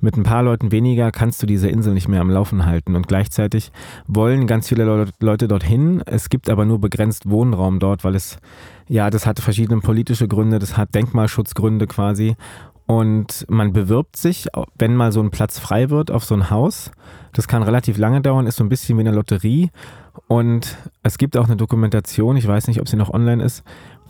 [0.00, 2.94] Mit ein paar Leuten weniger kannst du diese Insel nicht mehr am Laufen halten.
[2.96, 3.72] Und gleichzeitig
[4.06, 6.02] wollen ganz viele Leute dorthin.
[6.04, 8.38] Es gibt aber nur begrenzt Wohnraum dort, weil es,
[8.88, 12.36] ja, das hat verschiedene politische Gründe, das hat Denkmalschutzgründe quasi.
[12.86, 16.90] Und man bewirbt sich, wenn mal so ein Platz frei wird, auf so ein Haus.
[17.32, 19.70] Das kann relativ lange dauern, ist so ein bisschen wie eine Lotterie.
[20.28, 23.64] Und es gibt auch eine Dokumentation, ich weiß nicht, ob sie noch online ist.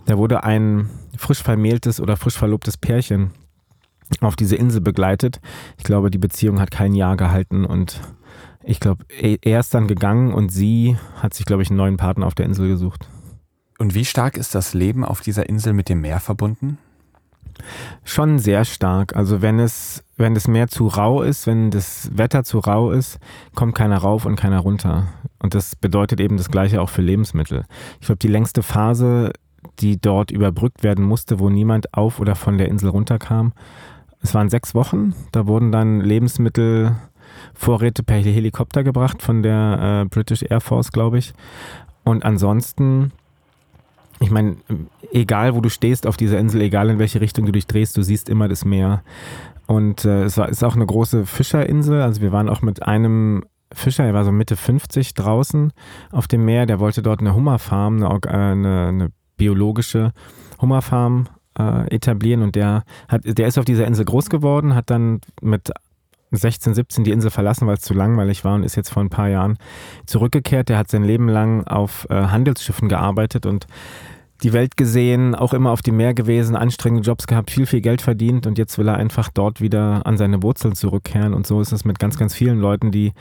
[0.06, 3.30] Da wurde ein frisch vermähltes oder frisch verlobtes Pärchen
[4.20, 5.40] auf diese Insel begleitet.
[5.78, 8.00] Ich glaube, die Beziehung hat kein Jahr gehalten und
[8.62, 12.26] ich glaube, er ist dann gegangen und sie hat sich, glaube ich, einen neuen Partner
[12.26, 13.08] auf der Insel gesucht.
[13.78, 16.78] Und wie stark ist das Leben auf dieser Insel mit dem Meer verbunden?
[18.04, 19.16] Schon sehr stark.
[19.16, 23.18] Also wenn es, wenn das Meer zu rau ist, wenn das Wetter zu rau ist,
[23.54, 25.08] kommt keiner rauf und keiner runter.
[25.38, 27.64] Und das bedeutet eben das Gleiche auch für Lebensmittel.
[28.00, 29.32] Ich glaube, die längste Phase,
[29.80, 33.52] die dort überbrückt werden musste, wo niemand auf oder von der Insel runterkam,
[34.22, 35.14] es waren sechs Wochen.
[35.32, 41.34] Da wurden dann Lebensmittelvorräte per Helikopter gebracht von der äh, British Air Force, glaube ich.
[42.04, 43.12] Und ansonsten
[44.24, 44.56] ich meine,
[45.12, 48.02] egal wo du stehst auf dieser Insel, egal in welche Richtung du dich drehst, du
[48.02, 49.02] siehst immer das Meer.
[49.66, 52.00] Und äh, es war, ist auch eine große Fischerinsel.
[52.00, 55.72] Also wir waren auch mit einem Fischer, er war so Mitte 50 draußen
[56.10, 56.66] auf dem Meer.
[56.66, 60.12] Der wollte dort eine Hummerfarm, eine, äh, eine, eine biologische
[60.60, 62.42] Hummerfarm äh, etablieren.
[62.42, 65.70] Und der, hat, der ist auf dieser Insel groß geworden, hat dann mit
[66.30, 69.10] 16, 17 die Insel verlassen, weil es zu langweilig war und ist jetzt vor ein
[69.10, 69.58] paar Jahren
[70.06, 70.68] zurückgekehrt.
[70.68, 73.66] Der hat sein Leben lang auf äh, Handelsschiffen gearbeitet und
[74.42, 78.02] die Welt gesehen, auch immer auf dem Meer gewesen, anstrengende Jobs gehabt, viel, viel Geld
[78.02, 81.34] verdient und jetzt will er einfach dort wieder an seine Wurzeln zurückkehren.
[81.34, 83.12] Und so ist es mit ganz, ganz vielen Leuten, die,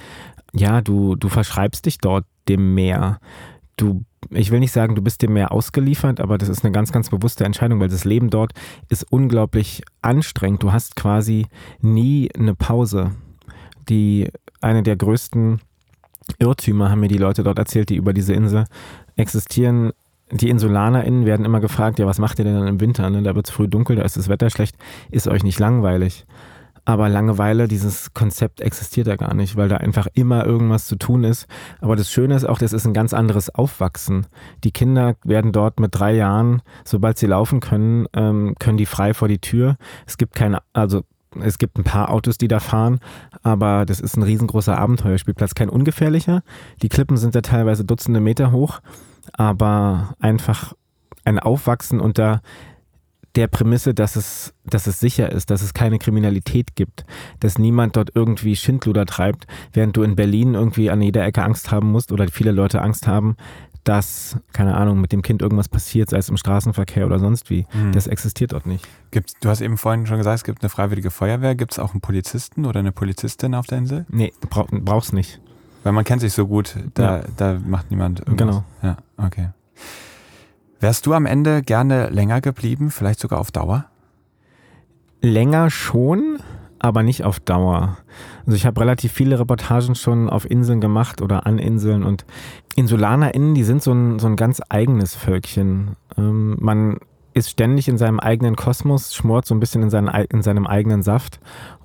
[0.53, 3.19] ja, du, du verschreibst dich dort dem Meer.
[3.77, 6.91] Du ich will nicht sagen, du bist dem Meer ausgeliefert, aber das ist eine ganz,
[6.91, 8.53] ganz bewusste Entscheidung, weil das Leben dort
[8.89, 10.63] ist unglaublich anstrengend.
[10.63, 11.47] Du hast quasi
[11.81, 13.11] nie eine Pause.
[13.89, 14.29] Die
[14.61, 15.61] eine der größten
[16.39, 18.65] Irrtümer haben mir die Leute dort erzählt, die über diese Insel
[19.15, 19.91] existieren.
[20.33, 23.09] Die InsulanerInnen werden immer gefragt, ja, was macht ihr denn dann im Winter?
[23.09, 23.21] Ne?
[23.21, 24.75] Da wird es früh dunkel, da ist das Wetter schlecht.
[25.11, 26.25] Ist euch nicht langweilig?
[26.85, 31.23] Aber Langeweile, dieses Konzept existiert da gar nicht, weil da einfach immer irgendwas zu tun
[31.23, 31.47] ist.
[31.79, 34.25] Aber das Schöne ist auch, das ist ein ganz anderes Aufwachsen.
[34.63, 39.13] Die Kinder werden dort mit drei Jahren, sobald sie laufen können, ähm, können die frei
[39.13, 39.77] vor die Tür.
[40.05, 41.03] Es gibt keine, also
[41.41, 42.99] es gibt ein paar Autos, die da fahren,
[43.43, 46.43] aber das ist ein riesengroßer Abenteuerspielplatz, kein ungefährlicher.
[46.81, 48.81] Die Klippen sind da teilweise Dutzende Meter hoch,
[49.31, 50.73] aber einfach
[51.25, 52.41] ein Aufwachsen unter
[53.35, 57.03] der Prämisse, dass es, dass es sicher ist, dass es keine Kriminalität gibt,
[57.39, 61.71] dass niemand dort irgendwie Schindluder treibt, während du in Berlin irgendwie an jeder Ecke Angst
[61.71, 63.35] haben musst oder viele Leute Angst haben,
[63.83, 67.65] dass, keine Ahnung, mit dem Kind irgendwas passiert, sei es im Straßenverkehr oder sonst wie.
[67.73, 67.91] Mhm.
[67.91, 68.87] Das existiert dort nicht.
[69.11, 71.55] Gibt's, du hast eben vorhin schon gesagt, es gibt eine freiwillige Feuerwehr.
[71.55, 74.05] Gibt es auch einen Polizisten oder eine Polizistin auf der Insel?
[74.09, 75.41] Nee, brauch, brauchst nicht.
[75.83, 77.23] Weil man kennt sich so gut, da, ja.
[77.37, 78.37] da macht niemand irgendwas.
[78.37, 78.63] Genau.
[78.81, 79.49] Ja, okay.
[80.79, 83.85] Wärst du am Ende gerne länger geblieben, vielleicht sogar auf Dauer?
[85.21, 86.39] Länger schon,
[86.79, 87.97] aber nicht auf Dauer.
[88.45, 92.25] Also ich habe relativ viele Reportagen schon auf Inseln gemacht oder an Inseln und
[92.75, 95.95] InsulanerInnen, die sind so ein, so ein ganz eigenes Völkchen.
[96.17, 96.97] Ähm, man
[97.33, 101.03] ist ständig in seinem eigenen Kosmos, schmort so ein bisschen in, seinen, in seinem eigenen
[101.03, 101.39] Saft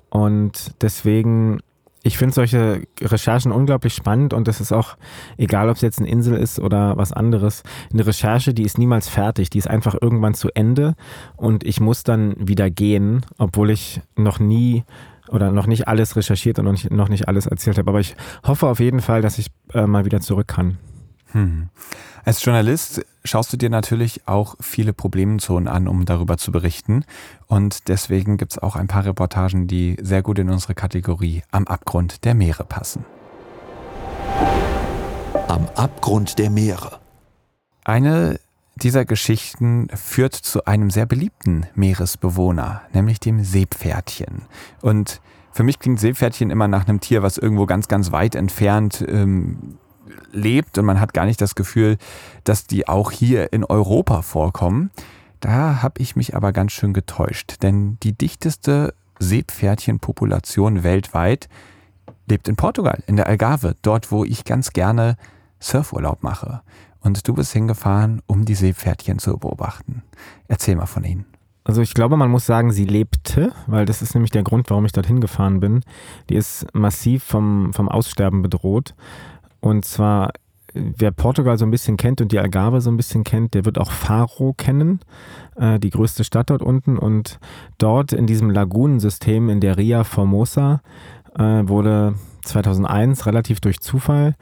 [0.09, 1.59] und deswegen
[2.03, 4.95] ich finde solche Recherchen unglaublich spannend und es ist auch,
[5.37, 9.09] egal ob es jetzt eine Insel ist oder was anderes, eine Recherche, die ist niemals
[9.09, 10.95] fertig, die ist einfach irgendwann zu Ende
[11.35, 14.83] und ich muss dann wieder gehen, obwohl ich noch nie
[15.29, 17.89] oder noch nicht alles recherchiert und noch nicht, noch nicht alles erzählt habe.
[17.89, 20.77] Aber ich hoffe auf jeden Fall, dass ich äh, mal wieder zurück kann.
[21.31, 21.69] Hm.
[22.29, 27.03] Als Journalist schaust du dir natürlich auch viele Problemzonen an, um darüber zu berichten.
[27.47, 31.65] Und deswegen gibt es auch ein paar Reportagen, die sehr gut in unsere Kategorie Am
[31.65, 33.03] Abgrund der Meere passen.
[35.47, 36.99] Am Abgrund der Meere.
[37.83, 38.39] Eine
[38.75, 44.43] dieser Geschichten führt zu einem sehr beliebten Meeresbewohner, nämlich dem Seepferdchen.
[44.83, 45.19] Und
[45.51, 49.79] für mich klingt Seepferdchen immer nach einem Tier, was irgendwo ganz, ganz weit entfernt ähm,
[50.31, 51.97] lebt und man hat gar nicht das Gefühl,
[52.43, 54.91] dass die auch hier in Europa vorkommen.
[55.39, 61.49] Da habe ich mich aber ganz schön getäuscht, denn die dichteste Seepferdchenpopulation weltweit
[62.27, 65.17] lebt in Portugal, in der Algarve, dort wo ich ganz gerne
[65.59, 66.61] Surfurlaub mache.
[67.01, 70.03] Und du bist hingefahren, um die Seepferdchen zu beobachten.
[70.47, 71.25] Erzähl mal von ihnen.
[71.63, 74.85] Also ich glaube, man muss sagen, sie lebte, weil das ist nämlich der Grund, warum
[74.85, 75.83] ich dorthin gefahren bin.
[76.29, 78.95] Die ist massiv vom, vom Aussterben bedroht.
[79.61, 80.31] Und zwar,
[80.73, 83.77] wer Portugal so ein bisschen kennt und die Algarve so ein bisschen kennt, der wird
[83.77, 84.99] auch Faro kennen,
[85.55, 86.97] äh, die größte Stadt dort unten.
[86.97, 87.39] Und
[87.77, 90.81] dort in diesem Lagunensystem in der Ria Formosa
[91.37, 94.35] äh, wurde 2001 relativ durch Zufall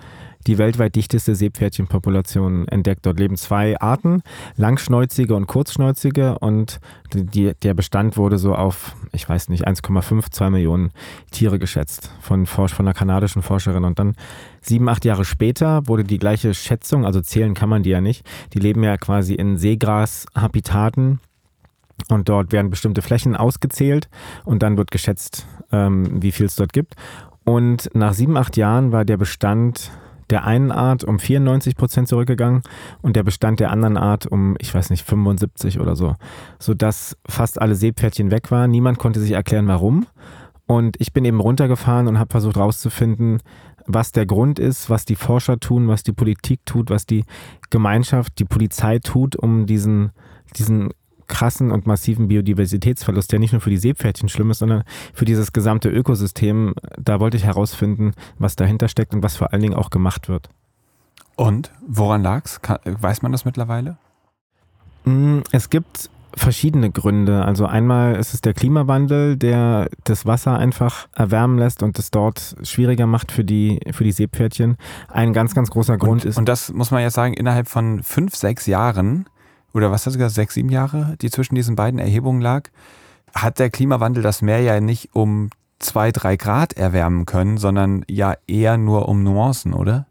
[0.48, 3.06] die weltweit dichteste Seepferdchenpopulation entdeckt.
[3.06, 4.24] Dort leben zwei Arten,
[4.56, 6.80] langschnäuzige und kurzschnäuzige und
[7.14, 10.92] die, der Bestand wurde so auf, ich weiß nicht, 1,5, 2 Millionen
[11.32, 13.84] Tiere geschätzt von, von einer kanadischen Forscherin.
[13.84, 14.16] Und dann
[14.62, 18.26] sieben, acht Jahre später wurde die gleiche Schätzung, also zählen kann man die ja nicht,
[18.54, 21.20] die leben ja quasi in Seegrashabitaten
[22.10, 24.08] und dort werden bestimmte Flächen ausgezählt
[24.46, 26.96] und dann wird geschätzt, ähm, wie viel es dort gibt.
[27.44, 29.92] Und nach sieben, acht Jahren war der Bestand
[30.30, 32.62] der einen Art um 94 Prozent zurückgegangen
[33.02, 36.16] und der Bestand der anderen Art um, ich weiß nicht, 75 oder so.
[36.60, 38.72] Sodass fast alle Seepferdchen weg waren.
[38.72, 40.06] Niemand konnte sich erklären, warum.
[40.66, 43.40] Und ich bin eben runtergefahren und habe versucht herauszufinden,
[43.86, 47.24] was der Grund ist, was die Forscher tun, was die Politik tut, was die
[47.70, 50.12] Gemeinschaft, die Polizei tut, um diesen,
[50.58, 50.90] diesen
[51.28, 55.54] krassen und massiven Biodiversitätsverlust, der nicht nur für die Seepferdchen schlimm ist, sondern für dieses
[55.54, 56.74] gesamte Ökosystem.
[56.98, 60.50] Da wollte ich herausfinden, was dahinter steckt und was vor allen Dingen auch gemacht wird.
[61.36, 62.60] Und woran lag es?
[62.84, 63.98] Weiß man das mittlerweile?
[65.06, 67.44] Mm, es gibt verschiedene Gründe.
[67.46, 72.56] Also einmal ist es der Klimawandel, der das Wasser einfach erwärmen lässt und es dort
[72.64, 74.78] schwieriger macht für die, für die Seepferdchen.
[75.08, 76.38] Ein ganz, ganz großer Grund und, ist.
[76.38, 79.26] Und das muss man ja sagen, innerhalb von fünf, sechs Jahren
[79.78, 82.70] oder was hast du gesagt, sechs, sieben Jahre, die zwischen diesen beiden Erhebungen lag,
[83.34, 88.36] hat der Klimawandel das Meer ja nicht um zwei, drei Grad erwärmen können, sondern ja
[88.48, 90.08] eher nur um Nuancen, oder?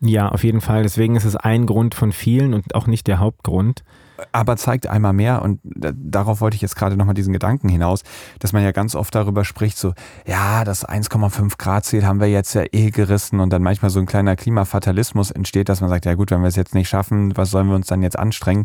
[0.00, 0.82] Ja, auf jeden Fall.
[0.82, 3.84] Deswegen ist es ein Grund von vielen und auch nicht der Hauptgrund
[4.32, 8.02] aber zeigt einmal mehr, und darauf wollte ich jetzt gerade nochmal diesen Gedanken hinaus,
[8.38, 9.94] dass man ja ganz oft darüber spricht, so,
[10.26, 14.00] ja, das 1,5 Grad Ziel haben wir jetzt ja eh gerissen und dann manchmal so
[14.00, 17.36] ein kleiner Klimafatalismus entsteht, dass man sagt, ja gut, wenn wir es jetzt nicht schaffen,
[17.36, 18.64] was sollen wir uns dann jetzt anstrengen?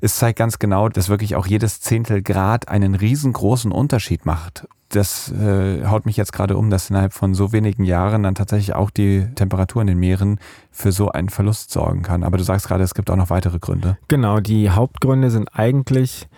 [0.00, 5.32] Es zeigt ganz genau, dass wirklich auch jedes Zehntel Grad einen riesengroßen Unterschied macht das
[5.32, 8.90] äh, haut mich jetzt gerade um, dass innerhalb von so wenigen Jahren dann tatsächlich auch
[8.90, 10.38] die Temperatur in den Meeren
[10.70, 12.24] für so einen Verlust sorgen kann.
[12.24, 13.98] Aber du sagst gerade, es gibt auch noch weitere Gründe.
[14.08, 16.28] Genau, die Hauptgründe sind eigentlich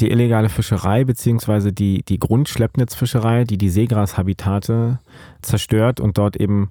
[0.00, 5.00] die illegale Fischerei beziehungsweise die, die Grundschleppnetzfischerei, die die Seegrashabitate
[5.42, 6.70] zerstört und dort eben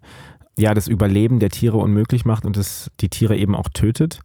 [0.57, 4.21] ja das Überleben der Tiere unmöglich macht und es die Tiere eben auch tötet.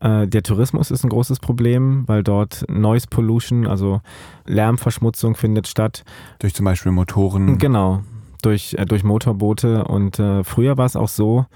[0.00, 4.00] Äh, der Tourismus ist ein großes Problem, weil dort Noise Pollution, also
[4.46, 6.04] Lärmverschmutzung findet statt.
[6.38, 7.58] Durch zum Beispiel Motoren.
[7.58, 8.02] Genau,
[8.42, 9.84] durch, äh, durch Motorboote.
[9.84, 11.46] Und äh, früher war es auch so,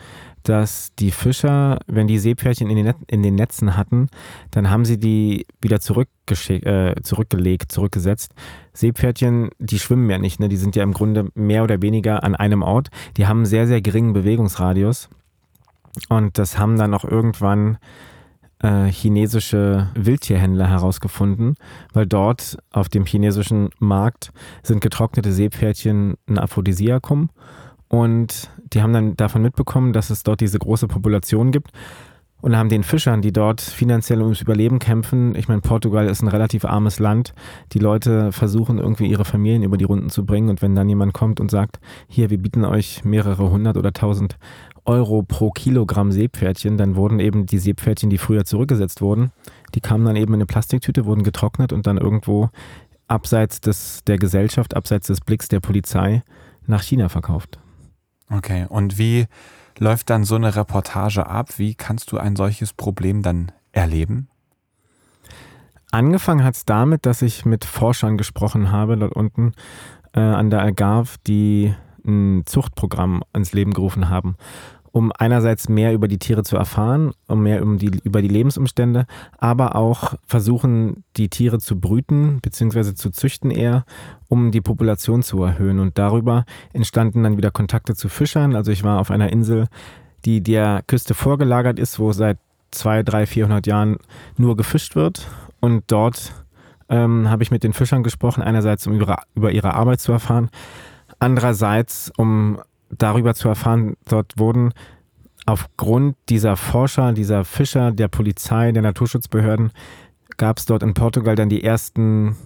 [0.42, 4.08] dass die Fischer, wenn die Seepferdchen in den, Net in den Netzen hatten,
[4.50, 8.34] dann haben sie die wieder äh, zurückgelegt, zurückgesetzt.
[8.72, 10.48] Seepferdchen, die schwimmen ja nicht, ne?
[10.48, 12.88] die sind ja im Grunde mehr oder weniger an einem Ort.
[13.16, 15.08] Die haben einen sehr, sehr geringen Bewegungsradius.
[16.08, 17.78] Und das haben dann auch irgendwann
[18.62, 21.54] äh, chinesische Wildtierhändler herausgefunden,
[21.92, 27.30] weil dort auf dem chinesischen Markt sind getrocknete Seepferdchen ein Aphrodisiakum
[27.88, 31.72] und die haben dann davon mitbekommen, dass es dort diese große Population gibt
[32.42, 36.28] und haben den Fischern, die dort finanziell ums Überleben kämpfen, ich meine, Portugal ist ein
[36.28, 37.34] relativ armes Land,
[37.72, 41.14] die Leute versuchen irgendwie ihre Familien über die Runden zu bringen und wenn dann jemand
[41.14, 44.36] kommt und sagt, hier, wir bieten euch mehrere hundert oder tausend
[44.84, 49.30] Euro pro Kilogramm Seepferdchen, dann wurden eben die Seepferdchen, die früher zurückgesetzt wurden,
[49.74, 52.50] die kamen dann eben in eine Plastiktüte, wurden getrocknet und dann irgendwo
[53.06, 56.22] abseits des, der Gesellschaft, abseits des Blicks der Polizei
[56.66, 57.58] nach China verkauft.
[58.30, 59.26] Okay, und wie
[59.78, 61.58] läuft dann so eine Reportage ab?
[61.58, 64.28] Wie kannst du ein solches Problem dann erleben?
[65.90, 69.52] Angefangen hat es damit, dass ich mit Forschern gesprochen habe, dort unten
[70.14, 71.74] äh, an der Algarve, die
[72.06, 74.36] ein Zuchtprogramm ans Leben gerufen haben,
[74.92, 79.06] um einerseits mehr über die Tiere zu erfahren, um mehr um die, über die Lebensumstände,
[79.38, 82.94] aber auch versuchen, die Tiere zu brüten bzw.
[82.94, 83.84] zu züchten eher,
[84.28, 85.80] um die Population zu erhöhen.
[85.80, 88.54] Und darüber entstanden dann wieder Kontakte zu Fischern.
[88.54, 89.68] Also ich war auf einer Insel,
[90.24, 92.38] die der Küste vorgelagert ist, wo seit
[92.72, 93.96] 200, 300, 400 Jahren
[94.36, 95.28] nur gefischt wird.
[95.60, 96.34] Und dort
[96.88, 100.50] ähm, habe ich mit den Fischern gesprochen, einerseits um über, über ihre Arbeit zu erfahren,
[101.22, 104.72] andererseits um darüber zu erfahren, dort wurden
[105.46, 109.72] aufgrund dieser Forscher, dieser Fischer, der Polizei, der Naturschutzbehörden,
[110.36, 112.36] gab es dort in Portugal dann die ersten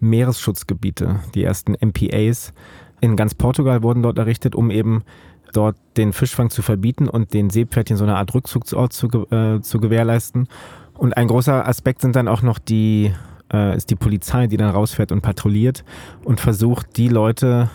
[0.00, 2.52] Meeresschutzgebiete, die ersten MPAs.
[3.00, 5.04] In ganz Portugal wurden dort errichtet, um eben
[5.52, 9.80] dort den Fischfang zu verbieten und den Seepferdchen so eine Art Rückzugsort zu, äh, zu
[9.80, 10.48] gewährleisten.
[10.96, 13.12] Und ein großer Aspekt sind dann auch noch die,
[13.52, 15.84] äh, ist die Polizei, die dann rausfährt und patrouilliert
[16.24, 17.70] und versucht, die Leute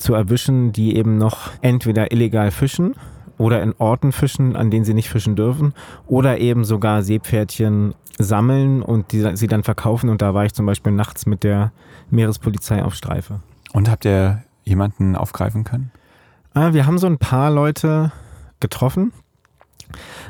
[0.00, 2.94] zu erwischen, die eben noch entweder illegal fischen
[3.38, 5.74] oder in Orten fischen, an denen sie nicht fischen dürfen,
[6.06, 10.10] oder eben sogar Seepferdchen sammeln und die, sie dann verkaufen.
[10.10, 11.72] Und da war ich zum Beispiel nachts mit der
[12.10, 13.40] Meerespolizei auf Streife.
[13.72, 15.90] Und habt ihr jemanden aufgreifen können?
[16.52, 18.12] Ah, wir haben so ein paar Leute
[18.58, 19.12] getroffen.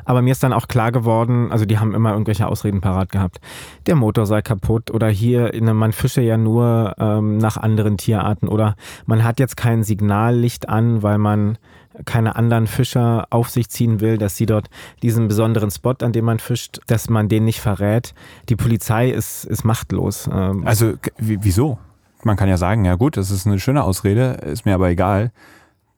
[0.05, 3.41] Aber mir ist dann auch klar geworden, also die haben immer irgendwelche Ausreden parat gehabt.
[3.87, 8.77] Der Motor sei kaputt oder hier, man fische ja nur ähm, nach anderen Tierarten oder
[9.07, 11.59] man hat jetzt kein Signallicht an, weil man
[12.05, 14.71] keine anderen Fischer auf sich ziehen will, dass sie dort
[15.03, 18.15] diesen besonderen Spot, an dem man fischt, dass man den nicht verrät.
[18.49, 20.29] Die Polizei ist, ist machtlos.
[20.33, 20.67] Ähm.
[20.67, 21.79] Also wieso?
[22.23, 25.33] Man kann ja sagen, ja gut, das ist eine schöne Ausrede, ist mir aber egal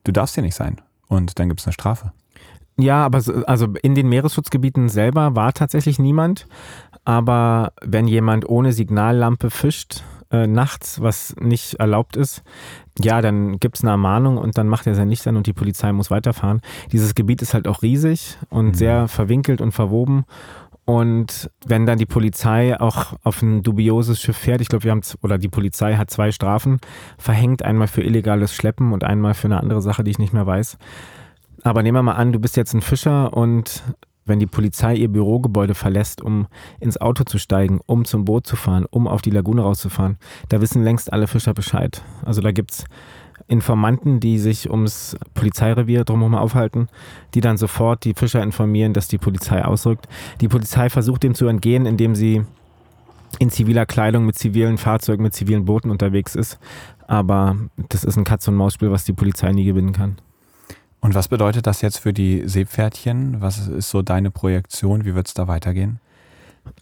[0.03, 0.81] du darfst hier nicht sein.
[1.07, 2.11] Und dann gibt es eine Strafe.
[2.77, 6.47] Ja, aber also in den Meeresschutzgebieten selber war tatsächlich niemand.
[7.05, 12.43] Aber wenn jemand ohne Signallampe fischt, äh, nachts, was nicht erlaubt ist,
[12.99, 15.53] ja, dann gibt es eine Ermahnung und dann macht er sein Licht an und die
[15.53, 16.61] Polizei muss weiterfahren.
[16.91, 18.73] Dieses Gebiet ist halt auch riesig und mhm.
[18.73, 20.25] sehr verwinkelt und verwoben.
[20.85, 25.01] Und wenn dann die Polizei auch auf ein dubioses Schiff fährt, ich glaube, wir haben,
[25.21, 26.79] oder die Polizei hat zwei Strafen
[27.17, 30.45] verhängt, einmal für illegales Schleppen und einmal für eine andere Sache, die ich nicht mehr
[30.45, 30.77] weiß.
[31.63, 33.83] Aber nehmen wir mal an, du bist jetzt ein Fischer und
[34.25, 36.47] wenn die Polizei ihr Bürogebäude verlässt, um
[36.79, 40.17] ins Auto zu steigen, um zum Boot zu fahren, um auf die Lagune rauszufahren,
[40.49, 42.01] da wissen längst alle Fischer Bescheid.
[42.25, 42.85] Also da gibt's
[43.47, 46.87] Informanten, die sich ums Polizeirevier drumherum aufhalten,
[47.33, 50.07] die dann sofort die Fischer informieren, dass die Polizei ausrückt.
[50.39, 52.43] Die Polizei versucht dem zu entgehen, indem sie
[53.39, 56.59] in ziviler Kleidung mit zivilen Fahrzeugen, mit zivilen Booten unterwegs ist.
[57.07, 57.57] Aber
[57.89, 60.17] das ist ein Katz-und-Maus-Spiel, was die Polizei nie gewinnen kann.
[61.03, 63.41] Und was bedeutet das jetzt für die Seepferdchen?
[63.41, 65.03] Was ist so deine Projektion?
[65.03, 65.99] Wie wird es da weitergehen?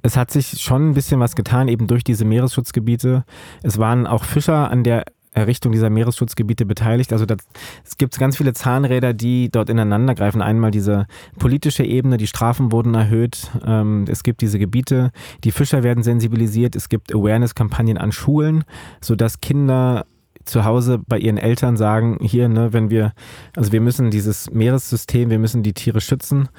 [0.04, 3.26] Es hat sich schon ein bisschen was getan, eben durch diese Meeresschutzgebiete.
[3.64, 7.12] Es waren auch Fischer an der Errichtung dieser Meeresschutzgebiete beteiligt.
[7.14, 7.40] Also das,
[7.84, 10.44] es gibt ganz viele Zahnräder, die dort ineinander greifen.
[10.44, 11.08] Einmal diese
[11.40, 13.50] politische Ebene, die Strafen wurden erhöht.
[13.66, 15.12] Ähm, es gibt diese Gebiete,
[15.44, 16.76] die Fischer werden sensibilisiert.
[16.76, 18.66] Es gibt Awareness-Kampagnen an Schulen,
[19.02, 20.06] sodass Kinder
[20.46, 23.14] zu Hause bei ihren Eltern sagen, hier, ne, wenn wir,
[23.56, 26.50] also wir müssen dieses Meeressystem, wir müssen die Tiere schützen.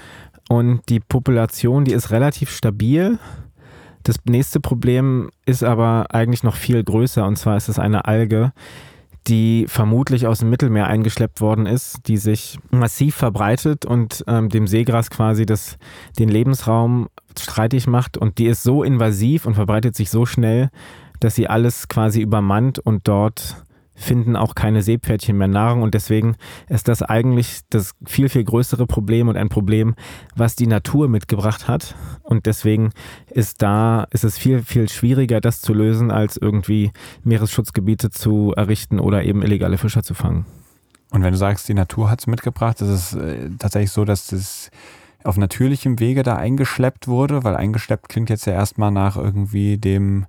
[0.48, 3.18] Und die Population, die ist relativ stabil.
[4.02, 8.52] Das nächste Problem ist aber eigentlich noch viel größer und zwar ist es eine Alge,
[9.28, 14.66] die vermutlich aus dem Mittelmeer eingeschleppt worden ist, die sich massiv verbreitet und ähm, dem
[14.66, 15.78] Seegras quasi das,
[16.18, 20.70] den Lebensraum streitig macht und die ist so invasiv und verbreitet sich so schnell,
[21.20, 23.62] dass sie alles quasi übermannt und dort
[24.02, 26.36] finden auch keine Seepferdchen mehr Nahrung und deswegen
[26.68, 29.94] ist das eigentlich das viel, viel größere Problem und ein Problem,
[30.36, 32.90] was die Natur mitgebracht hat und deswegen
[33.30, 36.92] ist da, ist es viel, viel schwieriger, das zu lösen, als irgendwie
[37.24, 40.46] Meeresschutzgebiete zu errichten oder eben illegale Fischer zu fangen.
[41.10, 44.28] Und wenn du sagst, die Natur hat es mitgebracht, ist es äh, tatsächlich so, dass
[44.28, 44.70] das
[45.24, 50.26] auf natürlichem Wege da eingeschleppt wurde, weil eingeschleppt klingt jetzt ja erstmal nach irgendwie dem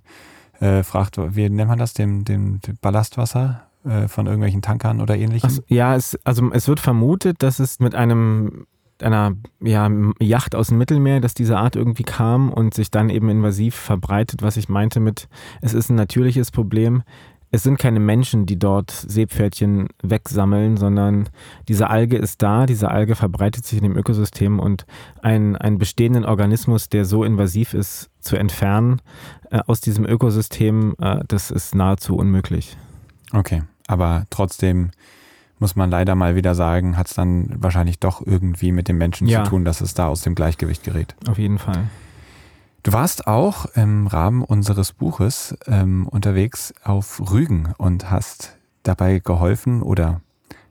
[0.60, 5.50] äh, fragt, wie nennt man das, dem, dem, Ballastwasser äh, von irgendwelchen Tankern oder ähnlichem?
[5.52, 8.66] Ach, ja, es, also es wird vermutet, dass es mit einem
[9.02, 9.90] einer ja,
[10.20, 14.42] Yacht aus dem Mittelmeer, dass diese Art irgendwie kam und sich dann eben invasiv verbreitet,
[14.42, 15.28] was ich meinte mit,
[15.60, 17.02] es ist ein natürliches Problem.
[17.54, 21.28] Es sind keine Menschen, die dort Seepferdchen wegsammeln, sondern
[21.68, 24.86] diese Alge ist da, diese Alge verbreitet sich in dem Ökosystem und
[25.22, 29.00] ein, einen bestehenden Organismus, der so invasiv ist, zu entfernen
[29.52, 32.76] äh, aus diesem Ökosystem, äh, das ist nahezu unmöglich.
[33.32, 34.90] Okay, aber trotzdem
[35.60, 39.28] muss man leider mal wieder sagen, hat es dann wahrscheinlich doch irgendwie mit dem Menschen
[39.28, 39.44] ja.
[39.44, 41.14] zu tun, dass es da aus dem Gleichgewicht gerät.
[41.28, 41.84] Auf jeden Fall.
[42.84, 49.80] Du warst auch im Rahmen unseres Buches ähm, unterwegs auf Rügen und hast dabei geholfen
[49.82, 50.20] oder,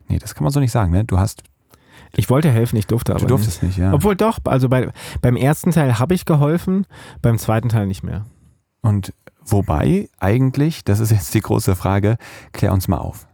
[0.08, 1.04] nee, das kann man so nicht sagen, ne?
[1.06, 1.42] Du hast
[2.16, 3.78] ich wollte helfen, ich durfte aber du durftest nicht.
[3.78, 3.94] nicht, ja.
[3.94, 4.92] Obwohl doch, also bei,
[5.22, 6.86] beim ersten Teil habe ich geholfen,
[7.24, 8.26] beim zweiten Teil nicht mehr.
[8.82, 9.12] Und
[9.44, 12.18] wobei eigentlich, das ist jetzt die große Frage,
[12.52, 13.28] klär uns mal auf.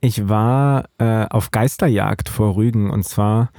[0.00, 3.50] Ich war äh, auf Geisterjagd vor Rügen und zwar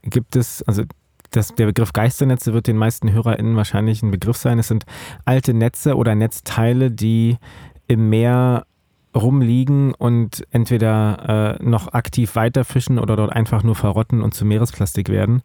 [0.00, 0.84] gibt es, also
[1.30, 4.58] das, der Begriff Geisternetze wird den meisten HörerInnen wahrscheinlich ein Begriff sein.
[4.58, 4.84] Es sind
[5.24, 7.36] alte Netze oder Netzteile, die
[7.86, 8.64] im Meer
[9.14, 15.08] rumliegen und entweder äh, noch aktiv weiterfischen oder dort einfach nur verrotten und zu Meeresplastik
[15.08, 15.42] werden.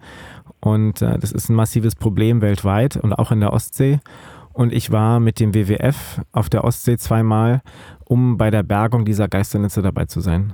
[0.59, 3.99] Und äh, das ist ein massives Problem weltweit und auch in der Ostsee.
[4.51, 7.61] Und ich war mit dem WWF auf der Ostsee zweimal,
[8.05, 10.53] um bei der Bergung dieser Geisternetze dabei zu sein.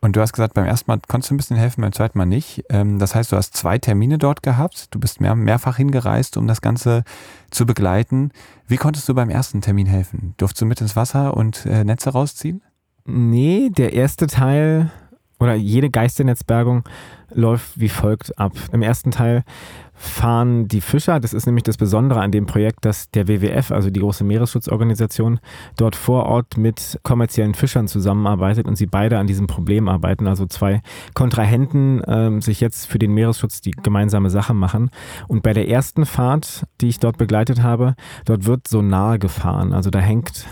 [0.00, 2.26] Und du hast gesagt, beim ersten Mal konntest du ein bisschen helfen, beim zweiten Mal
[2.26, 2.64] nicht.
[2.68, 4.94] Ähm, das heißt, du hast zwei Termine dort gehabt.
[4.94, 7.04] Du bist mehr, mehrfach hingereist, um das Ganze
[7.50, 8.30] zu begleiten.
[8.66, 10.34] Wie konntest du beim ersten Termin helfen?
[10.36, 12.62] Durftest du mit ins Wasser und äh, Netze rausziehen?
[13.04, 14.90] Nee, der erste Teil
[15.38, 16.84] oder jede Geisternetzbergung
[17.30, 18.52] läuft wie folgt ab.
[18.72, 19.44] Im ersten Teil
[19.96, 23.90] fahren die Fischer, das ist nämlich das Besondere an dem Projekt, dass der WWF, also
[23.90, 25.40] die große Meeresschutzorganisation,
[25.76, 30.26] dort vor Ort mit kommerziellen Fischern zusammenarbeitet und sie beide an diesem Problem arbeiten.
[30.26, 30.82] Also zwei
[31.14, 34.90] Kontrahenten äh, sich jetzt für den Meeresschutz die gemeinsame Sache machen.
[35.28, 37.94] Und bei der ersten Fahrt, die ich dort begleitet habe,
[38.26, 39.72] dort wird Sonar gefahren.
[39.72, 40.46] Also da hängt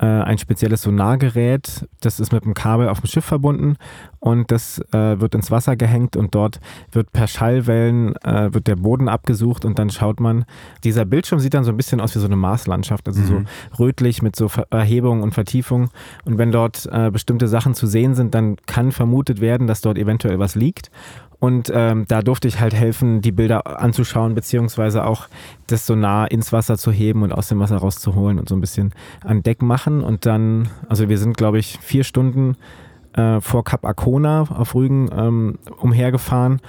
[0.00, 1.86] äh, ein spezielles Sonargerät.
[2.00, 3.76] Das ist mit einem Kabel auf dem Schiff verbunden
[4.18, 8.76] und das äh, wird ins Wasser gehängt und dort wird per Schallwellen äh, wird der
[8.76, 10.44] Boden abgesucht und dann schaut man,
[10.84, 13.26] dieser Bildschirm sieht dann so ein bisschen aus wie so eine Marslandschaft, also mhm.
[13.26, 15.90] so rötlich mit so Erhebungen und Vertiefungen
[16.24, 19.98] und wenn dort äh, bestimmte Sachen zu sehen sind, dann kann vermutet werden, dass dort
[19.98, 20.90] eventuell was liegt
[21.40, 25.26] und ähm, da durfte ich halt helfen, die Bilder anzuschauen, beziehungsweise auch
[25.66, 28.92] das Sonar ins Wasser zu heben und aus dem Wasser rauszuholen und so ein bisschen
[29.24, 30.02] an Deck machen.
[30.02, 32.56] Und dann, also wir sind, glaube ich, vier Stunden
[33.14, 36.60] äh, vor Cap Arcona auf Rügen ähm, umhergefahren.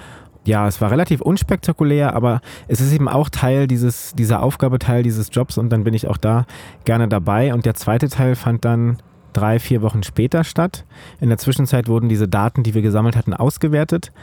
[0.45, 5.03] Ja, es war relativ unspektakulär, aber es ist eben auch Teil dieses, dieser Aufgabe, Teil
[5.03, 6.45] dieses Jobs und dann bin ich auch da
[6.86, 7.53] gerne dabei.
[7.53, 8.97] Und der zweite Teil fand dann
[9.34, 10.86] drei, vier Wochen später statt.
[11.19, 14.13] In der Zwischenzeit wurden diese Daten, die wir gesammelt hatten, ausgewertet.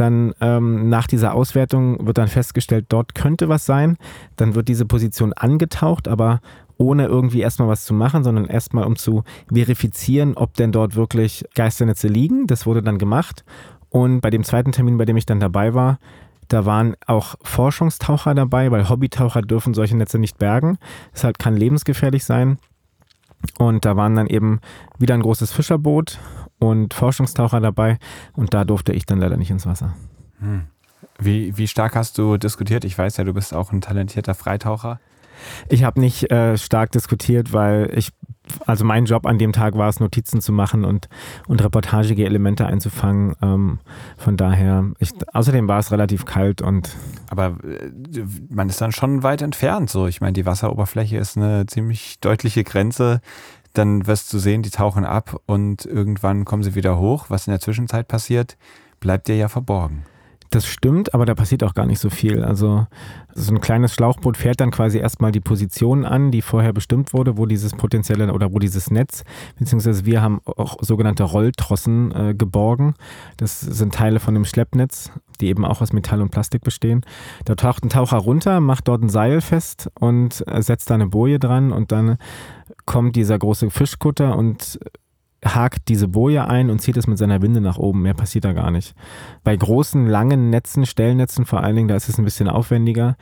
[0.00, 3.98] Dann ähm, nach dieser Auswertung wird dann festgestellt, dort könnte was sein.
[4.36, 6.40] Dann wird diese Position angetaucht, aber
[6.78, 11.44] ohne irgendwie erstmal was zu machen, sondern erstmal um zu verifizieren, ob denn dort wirklich
[11.54, 12.46] Geisternetze liegen.
[12.46, 13.44] Das wurde dann gemacht.
[13.90, 15.98] Und bei dem zweiten Termin, bei dem ich dann dabei war,
[16.48, 20.78] da waren auch Forschungstaucher dabei, weil Hobbytaucher dürfen solche Netze nicht bergen.
[21.12, 22.56] Deshalb kann lebensgefährlich sein.
[23.58, 24.60] Und da waren dann eben
[24.98, 26.18] wieder ein großes Fischerboot
[26.60, 27.98] und Forschungstaucher dabei
[28.34, 29.94] und da durfte ich dann leider nicht ins Wasser.
[30.38, 30.66] Hm.
[31.18, 32.84] Wie, wie stark hast du diskutiert?
[32.84, 35.00] Ich weiß ja, du bist auch ein talentierter Freitaucher.
[35.68, 38.10] Ich habe nicht äh, stark diskutiert, weil ich,
[38.66, 41.08] also mein Job an dem Tag war es, Notizen zu machen und,
[41.46, 43.34] und reportagige Elemente einzufangen.
[43.42, 43.78] Ähm,
[44.16, 46.96] von daher, ich, außerdem war es relativ kalt und.
[47.30, 47.90] Aber äh,
[48.50, 49.90] man ist dann schon weit entfernt.
[49.90, 53.20] So, ich meine, die Wasseroberfläche ist eine ziemlich deutliche Grenze
[53.72, 57.26] dann wirst du sehen, die tauchen ab und irgendwann kommen sie wieder hoch.
[57.28, 58.56] Was in der Zwischenzeit passiert,
[59.00, 60.04] bleibt dir ja verborgen.
[60.52, 62.42] Das stimmt, aber da passiert auch gar nicht so viel.
[62.42, 62.88] Also
[63.32, 67.38] so ein kleines Schlauchboot fährt dann quasi erstmal die Position an, die vorher bestimmt wurde,
[67.38, 69.22] wo dieses potenzielle oder wo dieses Netz,
[69.60, 72.94] beziehungsweise wir haben auch sogenannte Rolltrossen äh, geborgen.
[73.36, 77.02] Das sind Teile von dem Schleppnetz, die eben auch aus Metall und Plastik bestehen.
[77.44, 81.06] Da taucht ein Taucher runter, macht dort ein Seil fest und äh, setzt da eine
[81.06, 82.18] Boje dran und dann
[82.90, 84.80] kommt dieser große Fischkutter und
[85.44, 88.02] hakt diese Boje ein und zieht es mit seiner Winde nach oben.
[88.02, 88.96] Mehr passiert da gar nicht.
[89.44, 93.16] Bei großen, langen Netzen, Stellnetzen vor allen Dingen, da ist es ein bisschen aufwendiger.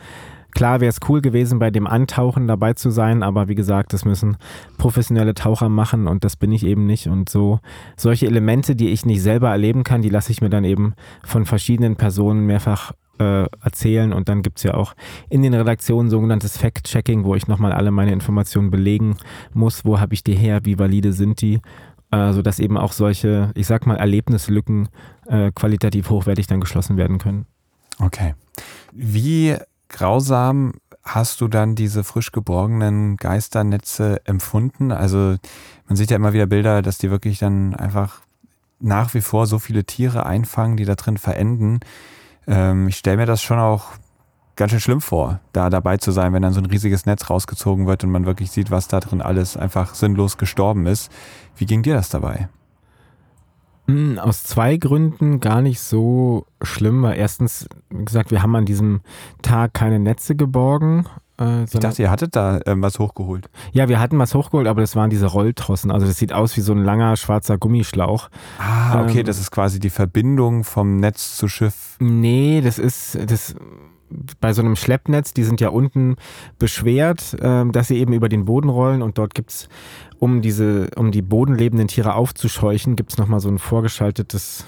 [0.53, 4.07] Klar wäre es cool gewesen, bei dem Antauchen dabei zu sein, aber wie gesagt, das
[4.07, 4.39] müssen
[4.79, 7.09] professionelle Taucher machen und das bin ich eben nicht.
[7.09, 7.61] Und so
[7.95, 11.45] solche Elemente, die ich nicht selber erleben kann, die lasse ich mir dann eben von
[11.45, 14.13] verschiedenen Personen mehrfach äh, erzählen.
[14.13, 14.95] Und dann gibt es ja auch
[15.29, 19.17] in den Redaktionen sogenanntes Fact-Checking, wo ich nochmal alle meine Informationen belegen
[19.53, 19.85] muss.
[19.85, 20.61] Wo habe ich die her?
[20.65, 21.61] Wie valide sind die?
[22.11, 24.89] Äh, sodass eben auch solche, ich sag mal, Erlebnislücken
[25.27, 27.45] äh, qualitativ hochwertig dann geschlossen werden können.
[27.99, 28.35] Okay.
[28.93, 29.57] Wie
[29.89, 34.93] grausam hast du dann diese frisch geborgenen Geisternetze empfunden?
[34.93, 35.37] Also
[35.87, 38.21] man sieht ja immer wieder Bilder, dass die wirklich dann einfach
[38.81, 41.81] nach wie vor so viele Tiere einfangen, die da drin verenden.
[42.49, 43.93] Ähm, ich stelle mir das schon auch
[44.57, 47.87] ganz schön schlimm vor, da dabei zu sein, wenn dann so ein riesiges Netz rausgezogen
[47.87, 51.13] wird und man wirklich sieht, was da drin alles einfach sinnlos gestorben ist.
[51.57, 52.49] Wie ging dir das dabei?
[53.87, 58.67] Hm, aus zwei Gründen gar nicht so schlimm, weil erstens, wie gesagt, wir haben an
[58.67, 59.01] diesem
[59.43, 61.07] Tag keine Netze geborgen.
[61.41, 63.49] Äh, ich dachte, ihr hattet da ähm, was hochgeholt.
[63.73, 65.91] Ja, wir hatten was hochgeholt, aber das waren diese Rolltrossen.
[65.91, 68.29] Also das sieht aus wie so ein langer schwarzer Gummischlauch.
[68.59, 71.97] Ah, okay, ähm, das ist quasi die Verbindung vom Netz zu Schiff.
[72.01, 73.55] Nee, das ist das
[74.41, 76.17] bei so einem Schleppnetz, die sind ja unten
[76.59, 79.69] beschwert, äh, dass sie eben über den Boden rollen und dort gibt es,
[80.19, 84.67] um diese, um die bodenlebenden Tiere aufzuscheuchen, gibt es nochmal so ein vorgeschaltetes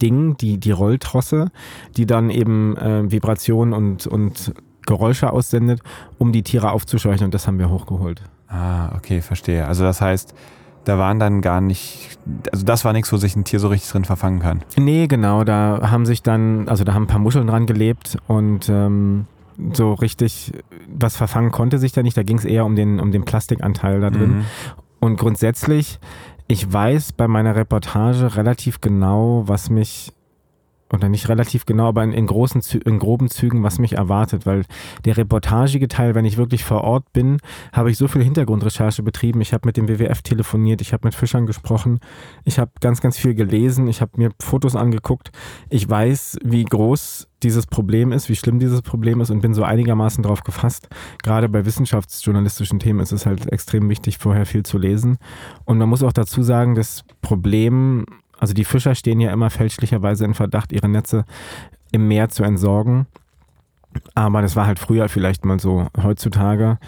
[0.00, 1.50] Ding, die, die Rolltrosse,
[1.96, 4.54] die dann eben äh, Vibrationen und, und
[4.90, 5.80] Geräusche aussendet,
[6.18, 8.22] um die Tiere aufzuscheuchen und das haben wir hochgeholt.
[8.48, 9.66] Ah, okay, verstehe.
[9.66, 10.34] Also das heißt,
[10.84, 12.18] da waren dann gar nicht,
[12.52, 14.62] also das war nichts, wo sich ein Tier so richtig drin verfangen kann.
[14.76, 18.68] Nee, genau, da haben sich dann, also da haben ein paar Muscheln dran gelebt und
[18.68, 19.26] ähm,
[19.72, 20.52] so richtig
[20.92, 22.16] was verfangen konnte sich da nicht.
[22.16, 24.38] Da ging es eher um den, um den Plastikanteil da drin.
[24.38, 24.44] Mhm.
[24.98, 26.00] Und grundsätzlich,
[26.48, 30.12] ich weiß bei meiner Reportage relativ genau, was mich
[30.92, 34.64] oder nicht relativ genau, aber in, in großen, in groben Zügen, was mich erwartet, weil
[35.04, 37.38] der reportagige Teil, wenn ich wirklich vor Ort bin,
[37.72, 39.40] habe ich so viel Hintergrundrecherche betrieben.
[39.40, 42.00] Ich habe mit dem WWF telefoniert, ich habe mit Fischern gesprochen,
[42.44, 45.30] ich habe ganz, ganz viel gelesen, ich habe mir Fotos angeguckt.
[45.68, 49.62] Ich weiß, wie groß dieses Problem ist, wie schlimm dieses Problem ist und bin so
[49.62, 50.88] einigermaßen drauf gefasst.
[51.22, 55.18] Gerade bei wissenschaftsjournalistischen Themen ist es halt extrem wichtig, vorher viel zu lesen.
[55.64, 58.04] Und man muss auch dazu sagen, das Problem
[58.40, 61.24] also die Fischer stehen ja immer fälschlicherweise in Verdacht, ihre Netze
[61.92, 63.06] im Meer zu entsorgen.
[64.14, 65.88] Aber das war halt früher vielleicht mal so.
[66.00, 66.78] Heutzutage,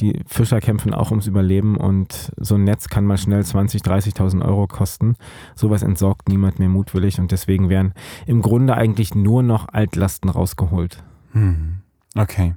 [0.00, 4.44] die Fischer kämpfen auch ums Überleben und so ein Netz kann mal schnell 20.000, 30.000
[4.44, 5.16] Euro kosten.
[5.54, 7.94] Sowas entsorgt niemand mehr mutwillig und deswegen werden
[8.26, 11.02] im Grunde eigentlich nur noch Altlasten rausgeholt.
[11.32, 11.80] Hm.
[12.16, 12.54] Okay.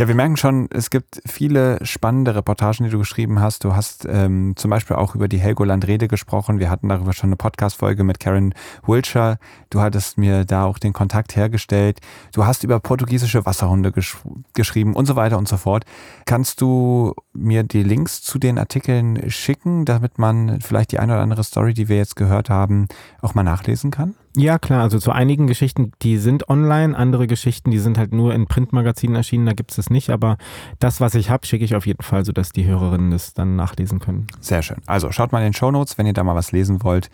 [0.00, 3.64] Ja, wir merken schon, es gibt viele spannende Reportagen, die du geschrieben hast.
[3.64, 6.58] Du hast ähm, zum Beispiel auch über die Helgoland-Rede gesprochen.
[6.58, 8.54] Wir hatten darüber schon eine Podcast-Folge mit Karen
[8.86, 9.36] Wiltshire.
[9.68, 12.00] Du hattest mir da auch den Kontakt hergestellt.
[12.32, 14.16] Du hast über portugiesische Wasserhunde gesch
[14.54, 15.84] geschrieben und so weiter und so fort.
[16.24, 21.22] Kannst du mir die Links zu den Artikeln schicken, damit man vielleicht die eine oder
[21.22, 22.88] andere Story, die wir jetzt gehört haben,
[23.20, 24.14] auch mal nachlesen kann?
[24.36, 24.82] Ja, klar.
[24.82, 29.16] Also zu einigen Geschichten, die sind online, andere Geschichten, die sind halt nur in Printmagazinen
[29.16, 30.10] erschienen, da gibt es das nicht.
[30.10, 30.36] Aber
[30.78, 33.98] das, was ich habe, schicke ich auf jeden Fall, sodass die Hörerinnen das dann nachlesen
[33.98, 34.28] können.
[34.40, 34.78] Sehr schön.
[34.86, 37.10] Also schaut mal in den Show Notes, wenn ihr da mal was lesen wollt.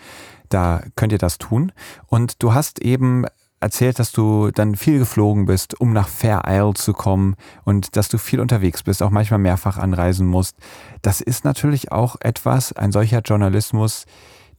[0.51, 1.73] Da könnt ihr das tun.
[2.07, 3.25] Und du hast eben
[3.61, 8.09] erzählt, dass du dann viel geflogen bist, um nach Fair Isle zu kommen und dass
[8.09, 10.57] du viel unterwegs bist, auch manchmal mehrfach anreisen musst.
[11.01, 14.05] Das ist natürlich auch etwas, ein solcher Journalismus,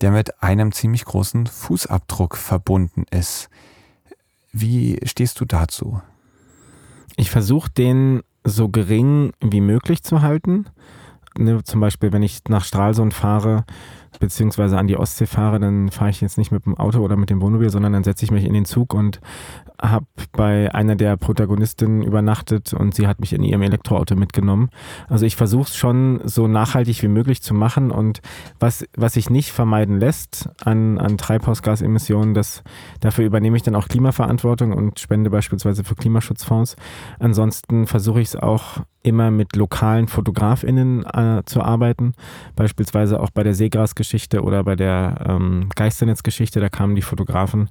[0.01, 3.49] der mit einem ziemlich großen Fußabdruck verbunden ist.
[4.51, 6.01] Wie stehst du dazu?
[7.15, 10.65] Ich versuche den so gering wie möglich zu halten.
[11.37, 13.65] Ne, zum Beispiel, wenn ich nach Stralsund fahre,
[14.19, 17.29] beziehungsweise an die Ostsee fahre, dann fahre ich jetzt nicht mit dem Auto oder mit
[17.29, 19.19] dem Wohnmobil, sondern dann setze ich mich in den Zug und
[19.81, 24.69] habe bei einer der Protagonistinnen übernachtet und sie hat mich in ihrem Elektroauto mitgenommen.
[25.07, 28.21] Also ich versuche es schon so nachhaltig wie möglich zu machen und
[28.59, 32.63] was, was sich nicht vermeiden lässt an, an Treibhausgasemissionen, das,
[33.01, 36.75] dafür übernehme ich dann auch Klimaverantwortung und spende beispielsweise für Klimaschutzfonds.
[37.19, 42.13] Ansonsten versuche ich es auch immer mit lokalen FotografInnen äh, zu arbeiten,
[42.55, 44.06] beispielsweise auch bei der Seegras-Geschichte
[44.41, 47.69] oder bei der ähm, Geisternetz-Geschichte, da kamen die Fotografen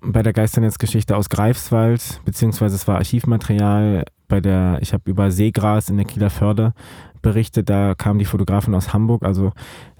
[0.00, 5.88] bei der Geisternetzgeschichte aus Greifswald, beziehungsweise es war Archivmaterial bei der, ich habe über Seegras
[5.88, 6.74] in der Kieler Förde
[7.22, 9.52] berichtet, da kamen die Fotografen aus Hamburg, also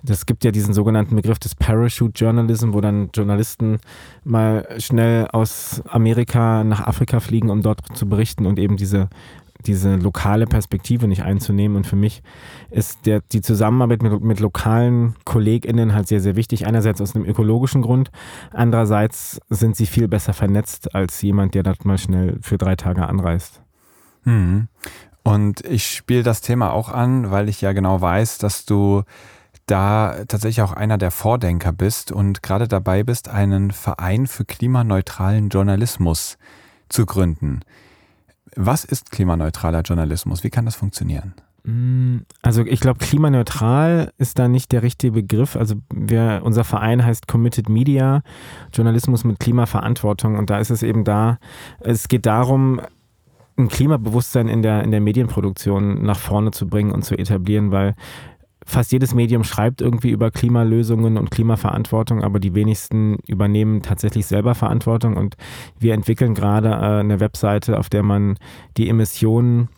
[0.02, 3.78] das gibt ja diesen sogenannten Begriff des Parachute Journalism, wo dann Journalisten
[4.22, 9.08] mal schnell aus Amerika nach Afrika fliegen, um dort zu berichten und eben diese
[9.66, 11.76] diese lokale Perspektive nicht einzunehmen.
[11.76, 12.22] Und für mich
[12.70, 16.66] ist der, die Zusammenarbeit mit, mit lokalen KollegInnen halt sehr, sehr wichtig.
[16.66, 18.10] Einerseits aus einem ökologischen Grund,
[18.52, 23.06] andererseits sind sie viel besser vernetzt als jemand, der dort mal schnell für drei Tage
[23.06, 23.62] anreist.
[24.24, 24.68] Hm.
[25.22, 29.02] Und ich spiele das Thema auch an, weil ich ja genau weiß, dass du
[29.66, 35.48] da tatsächlich auch einer der Vordenker bist und gerade dabei bist, einen Verein für klimaneutralen
[35.48, 36.38] Journalismus
[36.88, 37.60] zu gründen.
[38.56, 40.42] Was ist klimaneutraler Journalismus?
[40.42, 41.34] Wie kann das funktionieren?
[41.64, 45.56] Mm, also ich glaube, klimaneutral ist da nicht der richtige Begriff.
[45.56, 48.22] Also wir, unser Verein heißt Committed Media,
[48.72, 50.38] Journalismus mit Klimaverantwortung.
[50.38, 51.38] Und da ist es eben da,
[51.80, 52.80] es geht darum,
[53.58, 57.94] ein Klimabewusstsein in der, in der Medienproduktion nach vorne zu bringen und zu etablieren, weil
[58.66, 64.54] fast jedes Medium schreibt irgendwie über Klimalösungen und Klimaverantwortung, aber die wenigsten übernehmen tatsächlich selber
[64.54, 65.16] Verantwortung.
[65.16, 65.36] Und
[65.78, 68.38] wir entwickeln gerade äh, eine Webseite, auf der man
[68.76, 69.68] die Emissionen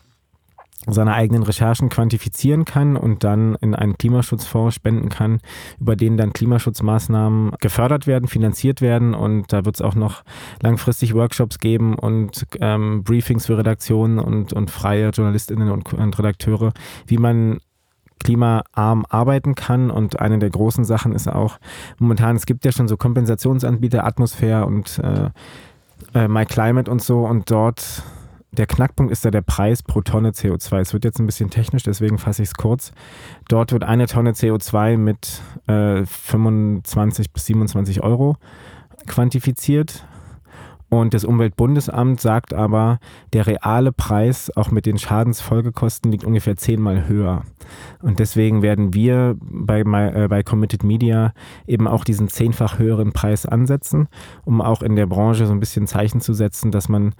[0.87, 5.39] seiner eigenen Recherchen quantifizieren kann und dann in einen Klimaschutzfonds spenden kann,
[5.79, 10.23] über den dann Klimaschutzmaßnahmen gefördert werden, finanziert werden und da wird es auch noch
[10.61, 16.71] langfristig Workshops geben und ähm, Briefings für Redaktionen und, und freie Journalistinnen und, und Redakteure,
[17.05, 17.59] wie man
[18.19, 19.89] klimaarm arbeiten kann.
[19.89, 21.59] Und eine der großen Sachen ist auch
[21.97, 25.29] momentan, es gibt ja schon so Kompensationsanbieter, Atmosphäre und äh,
[26.13, 27.25] äh, MyClimate und so.
[27.25, 28.03] Und dort,
[28.51, 30.79] der Knackpunkt ist da der Preis pro Tonne CO2.
[30.79, 32.91] Es wird jetzt ein bisschen technisch, deswegen fasse ich es kurz.
[33.47, 38.37] Dort wird eine Tonne CO2 mit äh, 25 bis 27 Euro
[39.07, 40.05] quantifiziert.
[40.89, 42.99] Und das Umweltbundesamt sagt aber,
[43.33, 47.43] der reale Preis auch mit den Schadensfolgekosten liegt ungefähr zehnmal höher.
[48.01, 51.33] Und deswegen werden wir bei, äh, bei Committed Media
[51.67, 54.07] eben auch diesen zehnfach höheren Preis ansetzen,
[54.45, 57.13] um auch in der Branche so ein bisschen Zeichen zu setzen, dass man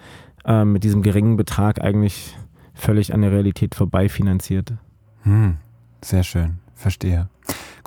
[0.46, 2.36] äh, mit diesem geringen Betrag eigentlich
[2.74, 4.74] völlig an der Realität vorbei finanziert.
[5.24, 5.58] Hm,
[6.02, 7.30] sehr schön, verstehe.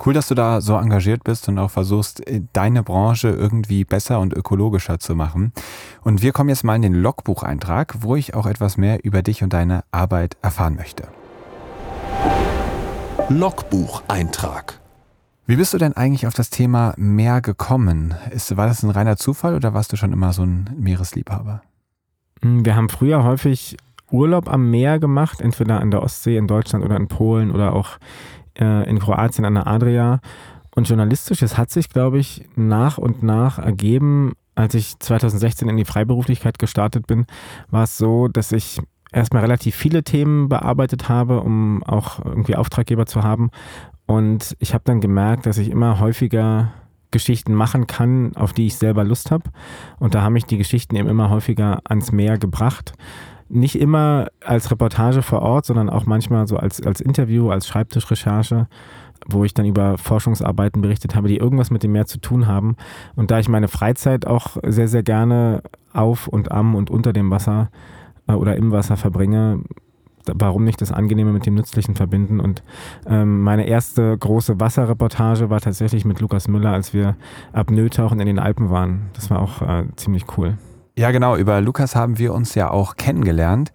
[0.05, 4.19] Cool, dass du da so engagiert bist und auch versuchst, äh, deine Branche irgendwie besser
[4.19, 5.53] und ökologischer zu machen.
[6.01, 9.43] Und wir kommen jetzt mal in den Logbucheintrag, wo ich auch etwas mehr über dich
[9.43, 11.07] und deine Arbeit erfahren möchte.
[13.29, 14.81] Logbucheintrag.
[15.45, 18.13] Wie bist du denn eigentlich auf das Thema Meer gekommen?
[18.31, 21.61] Ist, war das ein reiner Zufall oder warst du schon immer so ein Meeresliebhaber?
[22.41, 23.77] Hm, wir haben früher häufig
[24.11, 27.97] Urlaub am Meer gemacht, entweder an der Ostsee in Deutschland oder in Polen oder auch
[28.59, 30.19] äh, in Kroatien an der Adria.
[30.75, 34.33] Und journalistisches hat sich, glaube ich, nach und nach ergeben.
[34.55, 37.25] Als ich 2016 in die Freiberuflichkeit gestartet bin,
[37.69, 38.79] war es so, dass ich
[39.11, 43.51] erstmal relativ viele Themen bearbeitet habe, um auch irgendwie Auftraggeber zu haben.
[44.05, 46.73] Und ich habe dann gemerkt, dass ich immer häufiger
[47.11, 49.51] Geschichten machen kann, auf die ich selber Lust habe.
[49.99, 52.93] Und da haben mich die Geschichten eben immer häufiger ans Meer gebracht
[53.53, 58.67] nicht immer als Reportage vor Ort, sondern auch manchmal so als, als Interview, als Schreibtischrecherche,
[59.27, 62.75] wo ich dann über Forschungsarbeiten berichtet habe, die irgendwas mit dem Meer zu tun haben.
[63.15, 65.61] Und da ich meine Freizeit auch sehr, sehr gerne
[65.93, 67.69] auf und am und unter dem Wasser
[68.27, 69.61] äh, oder im Wasser verbringe,
[70.25, 72.39] warum nicht das Angenehme mit dem Nützlichen verbinden?
[72.39, 72.63] Und
[73.05, 77.15] ähm, meine erste große Wasserreportage war tatsächlich mit Lukas Müller, als wir
[77.51, 79.09] ab Nötauchen in den Alpen waren.
[79.13, 80.57] Das war auch äh, ziemlich cool.
[80.95, 81.35] Ja, genau.
[81.35, 83.71] Über Lukas haben wir uns ja auch kennengelernt.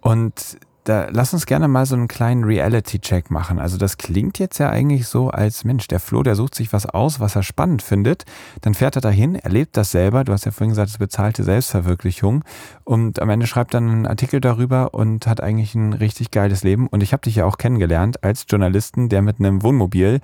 [0.00, 3.58] Und da lass uns gerne mal so einen kleinen Reality-Check machen.
[3.58, 6.86] Also das klingt jetzt ja eigentlich so als Mensch, der Flo, der sucht sich was
[6.86, 8.24] aus, was er spannend findet.
[8.60, 10.22] Dann fährt er dahin, erlebt das selber.
[10.22, 12.44] Du hast ja vorhin gesagt, es bezahlte Selbstverwirklichung.
[12.84, 16.86] Und am Ende schreibt dann einen Artikel darüber und hat eigentlich ein richtig geiles Leben.
[16.86, 20.20] Und ich habe dich ja auch kennengelernt als Journalisten, der mit einem Wohnmobil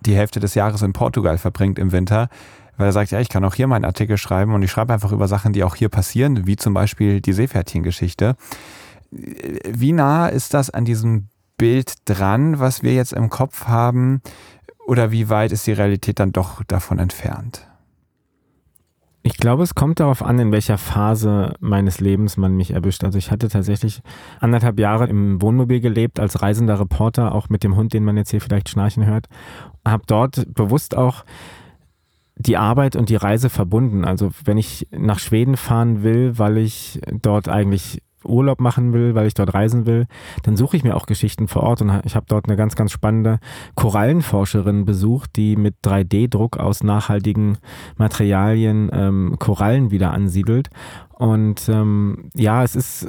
[0.00, 2.28] die Hälfte des Jahres in Portugal verbringt im Winter
[2.82, 5.12] weil er sagt, ja, ich kann auch hier meinen Artikel schreiben und ich schreibe einfach
[5.12, 8.34] über Sachen, die auch hier passieren, wie zum Beispiel die Seepferdchen-Geschichte.
[9.12, 14.20] Wie nah ist das an diesem Bild dran, was wir jetzt im Kopf haben,
[14.84, 17.68] oder wie weit ist die Realität dann doch davon entfernt?
[19.22, 23.04] Ich glaube, es kommt darauf an, in welcher Phase meines Lebens man mich erwischt.
[23.04, 24.02] Also ich hatte tatsächlich
[24.40, 28.32] anderthalb Jahre im Wohnmobil gelebt als reisender Reporter, auch mit dem Hund, den man jetzt
[28.32, 29.28] hier vielleicht schnarchen hört.
[29.86, 31.24] Habe dort bewusst auch
[32.46, 34.04] die Arbeit und die Reise verbunden.
[34.04, 39.26] Also wenn ich nach Schweden fahren will, weil ich dort eigentlich Urlaub machen will, weil
[39.26, 40.06] ich dort reisen will,
[40.42, 42.92] dann suche ich mir auch Geschichten vor Ort und ich habe dort eine ganz, ganz
[42.92, 43.40] spannende
[43.74, 47.58] Korallenforscherin besucht, die mit 3D-Druck aus nachhaltigen
[47.96, 50.70] Materialien ähm, Korallen wieder ansiedelt.
[51.12, 53.08] Und ähm, ja, es ist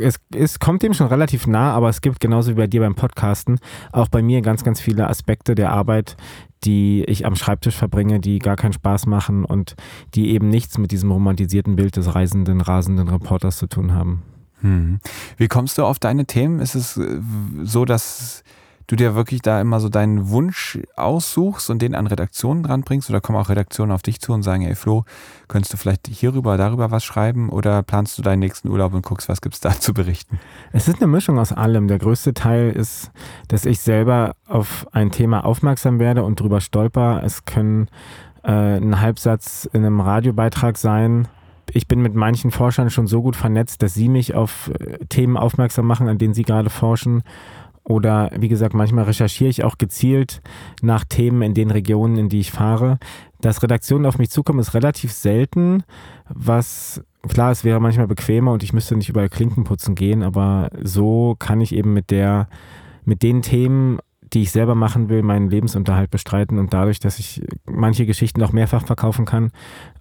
[0.00, 2.94] es, es kommt dem schon relativ nah, aber es gibt genauso wie bei dir beim
[2.94, 3.58] Podcasten
[3.92, 6.16] auch bei mir ganz, ganz viele Aspekte der Arbeit,
[6.64, 9.74] die ich am Schreibtisch verbringe, die gar keinen Spaß machen und
[10.14, 14.22] die eben nichts mit diesem romantisierten Bild des reisenden, rasenden Reporters zu tun haben.
[14.60, 14.98] Hm.
[15.36, 16.60] Wie kommst du auf deine Themen?
[16.60, 17.20] Ist es äh,
[17.62, 18.42] so, dass
[18.88, 23.08] du dir wirklich da immer so deinen Wunsch aussuchst und den an Redaktionen dranbringst?
[23.08, 25.04] Oder kommen auch Redaktionen auf dich zu und sagen, ey Flo,
[25.46, 27.50] könntest du vielleicht hierüber, darüber was schreiben?
[27.50, 30.40] Oder planst du deinen nächsten Urlaub und guckst, was gibt es da zu berichten?
[30.72, 31.86] Es ist eine Mischung aus allem.
[31.86, 33.12] Der größte Teil ist,
[33.46, 37.22] dass ich selber auf ein Thema aufmerksam werde und drüber stolper.
[37.22, 37.88] Es können
[38.42, 41.28] äh, ein Halbsatz in einem Radiobeitrag sein,
[41.72, 45.36] ich bin mit manchen Forschern schon so gut vernetzt, dass sie mich auf äh, Themen
[45.36, 47.22] aufmerksam machen, an denen sie gerade forschen.
[47.88, 50.42] Oder wie gesagt, manchmal recherchiere ich auch gezielt
[50.82, 52.98] nach Themen in den Regionen, in die ich fahre.
[53.40, 55.84] Dass Redaktionen auf mich zukommen, ist relativ selten,
[56.28, 60.68] was klar, es wäre manchmal bequemer und ich müsste nicht überall Klinken putzen gehen, aber
[60.82, 62.48] so kann ich eben mit der,
[63.06, 64.00] mit den Themen,
[64.34, 68.52] die ich selber machen will, meinen Lebensunterhalt bestreiten und dadurch, dass ich manche Geschichten auch
[68.52, 69.50] mehrfach verkaufen kann,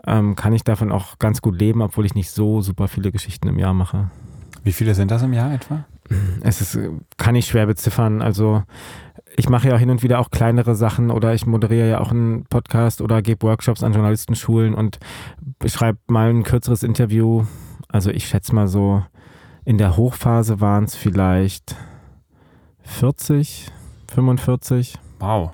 [0.05, 3.47] ähm, kann ich davon auch ganz gut leben, obwohl ich nicht so super viele Geschichten
[3.47, 4.11] im Jahr mache.
[4.65, 5.85] Wie viele sind das im Jahr etwa?
[6.41, 6.79] Es ist,
[7.17, 8.21] kann ich schwer beziffern.
[8.21, 8.63] Also
[9.35, 12.45] ich mache ja hin und wieder auch kleinere Sachen oder ich moderiere ja auch einen
[12.45, 14.99] Podcast oder gebe Workshops an Journalistenschulen und
[15.65, 17.45] schreibe mal ein kürzeres Interview.
[17.89, 19.03] Also ich schätze mal so,
[19.65, 21.75] in der Hochphase waren es vielleicht
[22.83, 23.67] 40,
[24.07, 24.97] 45.
[25.19, 25.51] Wow.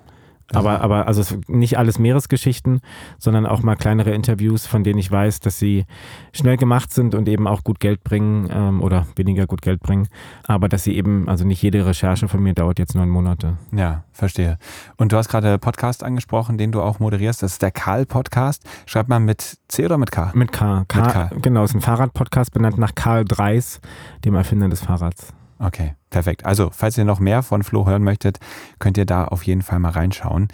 [0.56, 2.82] Aber, aber also nicht alles Meeresgeschichten,
[3.18, 5.86] sondern auch mal kleinere Interviews, von denen ich weiß, dass sie
[6.32, 10.08] schnell gemacht sind und eben auch gut Geld bringen ähm, oder weniger gut Geld bringen.
[10.46, 13.58] Aber dass sie eben, also nicht jede Recherche von mir dauert jetzt neun Monate.
[13.72, 14.58] Ja, verstehe.
[14.98, 17.44] Und du hast gerade Podcast angesprochen, den du auch moderierst.
[17.44, 18.64] Das ist der Karl-Podcast.
[18.86, 20.32] Schreibt man mit C oder mit K?
[20.34, 20.86] Mit K.
[20.88, 21.30] K, mit K.
[21.42, 23.82] Genau, ist ein Fahrrad-Podcast benannt nach Karl Dreis,
[24.26, 25.34] dem Erfinder des Fahrrads.
[25.64, 26.46] Okay, perfekt.
[26.46, 28.40] Also, falls ihr noch mehr von Flo hören möchtet,
[28.80, 30.50] könnt ihr da auf jeden Fall mal reinschauen.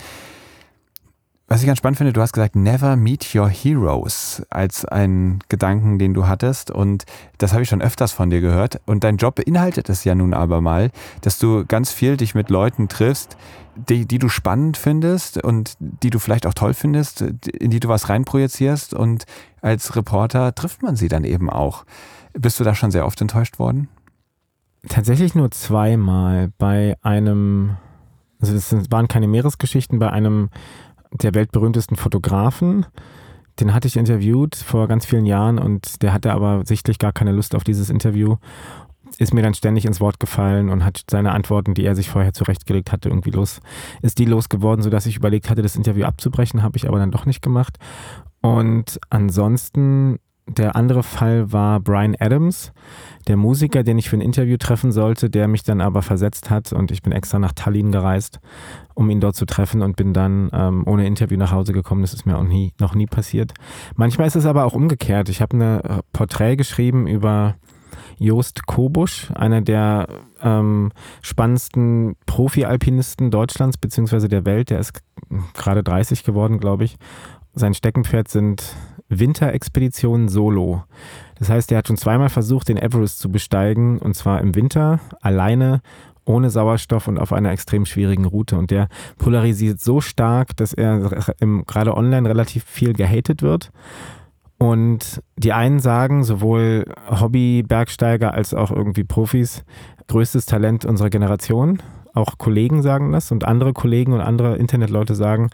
[1.47, 5.97] Was ich ganz spannend finde, du hast gesagt, never meet your heroes als einen Gedanken,
[5.97, 6.69] den du hattest.
[6.69, 7.05] Und
[7.39, 8.81] das habe ich schon öfters von dir gehört.
[8.85, 10.91] Und dein Job beinhaltet es ja nun aber mal,
[11.21, 13.35] dass du ganz viel dich mit Leuten triffst,
[13.75, 17.87] die, die du spannend findest und die du vielleicht auch toll findest, in die du
[17.87, 18.93] was reinprojizierst.
[18.93, 19.25] Und
[19.59, 21.83] als Reporter trifft man sie dann eben auch.
[22.33, 23.89] Bist du da schon sehr oft enttäuscht worden?
[24.87, 27.75] Tatsächlich nur zweimal bei einem,
[28.39, 30.49] also es waren keine Meeresgeschichten, bei einem
[31.11, 32.85] der weltberühmtesten Fotografen.
[33.59, 37.33] Den hatte ich interviewt vor ganz vielen Jahren und der hatte aber sichtlich gar keine
[37.33, 38.37] Lust auf dieses Interview.
[39.17, 42.31] Ist mir dann ständig ins Wort gefallen und hat seine Antworten, die er sich vorher
[42.31, 43.59] zurechtgelegt hatte, irgendwie los,
[44.01, 47.25] ist die losgeworden, sodass ich überlegt hatte, das Interview abzubrechen, habe ich aber dann doch
[47.25, 47.77] nicht gemacht.
[48.41, 50.19] Und ansonsten
[50.49, 52.71] der andere Fall war Brian Adams,
[53.27, 56.73] der Musiker, den ich für ein Interview treffen sollte, der mich dann aber versetzt hat
[56.73, 58.39] und ich bin extra nach Tallinn gereist,
[58.95, 62.01] um ihn dort zu treffen und bin dann ähm, ohne Interview nach Hause gekommen.
[62.01, 63.53] Das ist mir auch nie, noch nie passiert.
[63.95, 65.29] Manchmal ist es aber auch umgekehrt.
[65.29, 67.55] Ich habe eine äh, Porträt geschrieben über
[68.17, 70.07] Joost Kobusch, einer der
[70.41, 70.91] ähm,
[71.21, 74.27] spannendsten Profi-Alpinisten Deutschlands bzw.
[74.27, 74.69] der Welt.
[74.69, 75.01] Der ist
[75.53, 76.97] gerade 30 geworden, glaube ich.
[77.53, 78.75] Sein Steckenpferd sind
[79.09, 80.83] Winterexpedition Solo.
[81.37, 84.99] Das heißt, er hat schon zweimal versucht, den Everest zu besteigen, und zwar im Winter,
[85.21, 85.81] alleine,
[86.25, 88.57] ohne Sauerstoff und auf einer extrem schwierigen Route.
[88.57, 88.87] Und der
[89.17, 93.71] polarisiert so stark, dass er im, gerade online relativ viel gehatet wird.
[94.59, 99.63] Und die einen sagen, sowohl Hobby-Bergsteiger als auch irgendwie Profis,
[100.07, 101.81] größtes Talent unserer Generation.
[102.13, 105.49] Auch Kollegen sagen das und andere Kollegen und andere Internetleute sagen,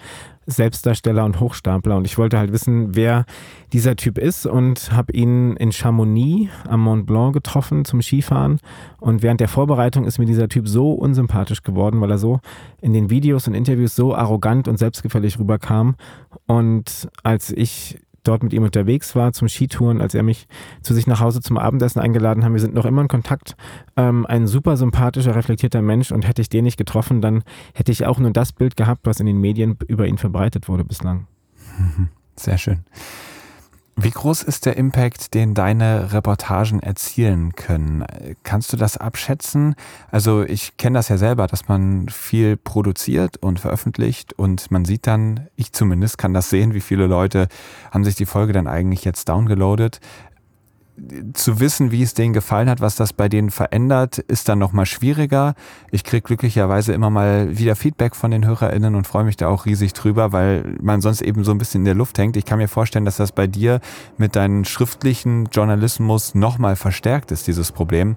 [0.46, 1.98] Selbstdarsteller und Hochstapler.
[1.98, 3.26] Und ich wollte halt wissen, wer
[3.74, 8.60] dieser Typ ist und habe ihn in Chamonix am Mont Blanc getroffen zum Skifahren.
[9.00, 12.40] Und während der Vorbereitung ist mir dieser Typ so unsympathisch geworden, weil er so
[12.82, 15.96] in den Videos und Interviews so arrogant und selbstgefällig rüberkam.
[16.48, 20.48] Und als ich dort mit ihm unterwegs war zum Skitouren, als er mich
[20.82, 22.52] zu sich nach Hause zum Abendessen eingeladen hat.
[22.52, 23.56] Wir sind noch immer in Kontakt.
[23.96, 28.06] Ähm, ein super sympathischer, reflektierter Mensch und hätte ich den nicht getroffen, dann hätte ich
[28.06, 31.28] auch nur das Bild gehabt, was in den Medien über ihn verbreitet wurde bislang.
[32.36, 32.84] Sehr schön.
[33.98, 38.06] Wie groß ist der Impact, den deine Reportagen erzielen können?
[38.44, 39.76] Kannst du das abschätzen?
[40.12, 45.08] Also ich kenne das ja selber, dass man viel produziert und veröffentlicht und man sieht
[45.08, 47.48] dann, ich zumindest kann das sehen, wie viele Leute
[47.90, 50.02] haben sich die Folge dann eigentlich jetzt downgeloadet
[51.34, 54.86] zu wissen, wie es denen gefallen hat, was das bei denen verändert, ist dann nochmal
[54.86, 55.56] schwieriger.
[55.92, 59.66] Ich kriege glücklicherweise immer mal wieder Feedback von den HörerInnen und freue mich da auch
[59.66, 62.38] riesig drüber, weil man sonst eben so ein bisschen in der Luft hängt.
[62.38, 63.82] Ich kann mir vorstellen, dass das bei dir
[64.18, 68.16] mit deinem schriftlichen Journalismus nochmal verstärkt ist, dieses Problem.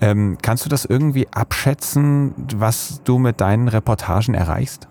[0.00, 4.88] Ähm, kannst du das irgendwie abschätzen, was du mit deinen Reportagen erreichst?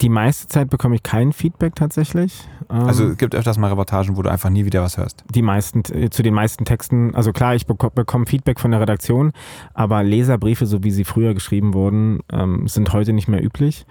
[0.00, 2.46] Die meiste Zeit bekomme ich kein Feedback tatsächlich.
[2.68, 5.24] Also ähm, es gibt öfters mal Reportagen, wo du einfach nie wieder was hörst.
[5.34, 9.32] Die meisten, äh, zu den meisten Texten, also klar, ich bekomme Feedback von der Redaktion,
[9.72, 13.86] aber Leserbriefe, so wie sie früher geschrieben wurden, ähm, sind heute nicht mehr üblich.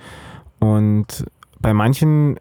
[0.60, 1.26] Und
[1.60, 2.38] bei manchen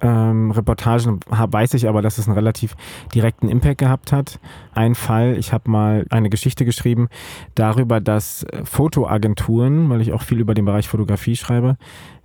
[0.00, 2.76] ähm, Reportagen weiß ich aber, dass es einen relativ
[3.14, 4.38] direkten Impact gehabt hat.
[4.74, 7.08] Ein Fall, ich habe mal eine Geschichte geschrieben
[7.54, 11.76] darüber, dass Fotoagenturen, weil ich auch viel über den Bereich Fotografie schreibe,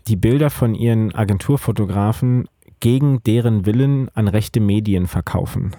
[0.07, 2.47] die Bilder von ihren Agenturfotografen
[2.79, 5.71] gegen deren Willen an rechte Medien verkaufen.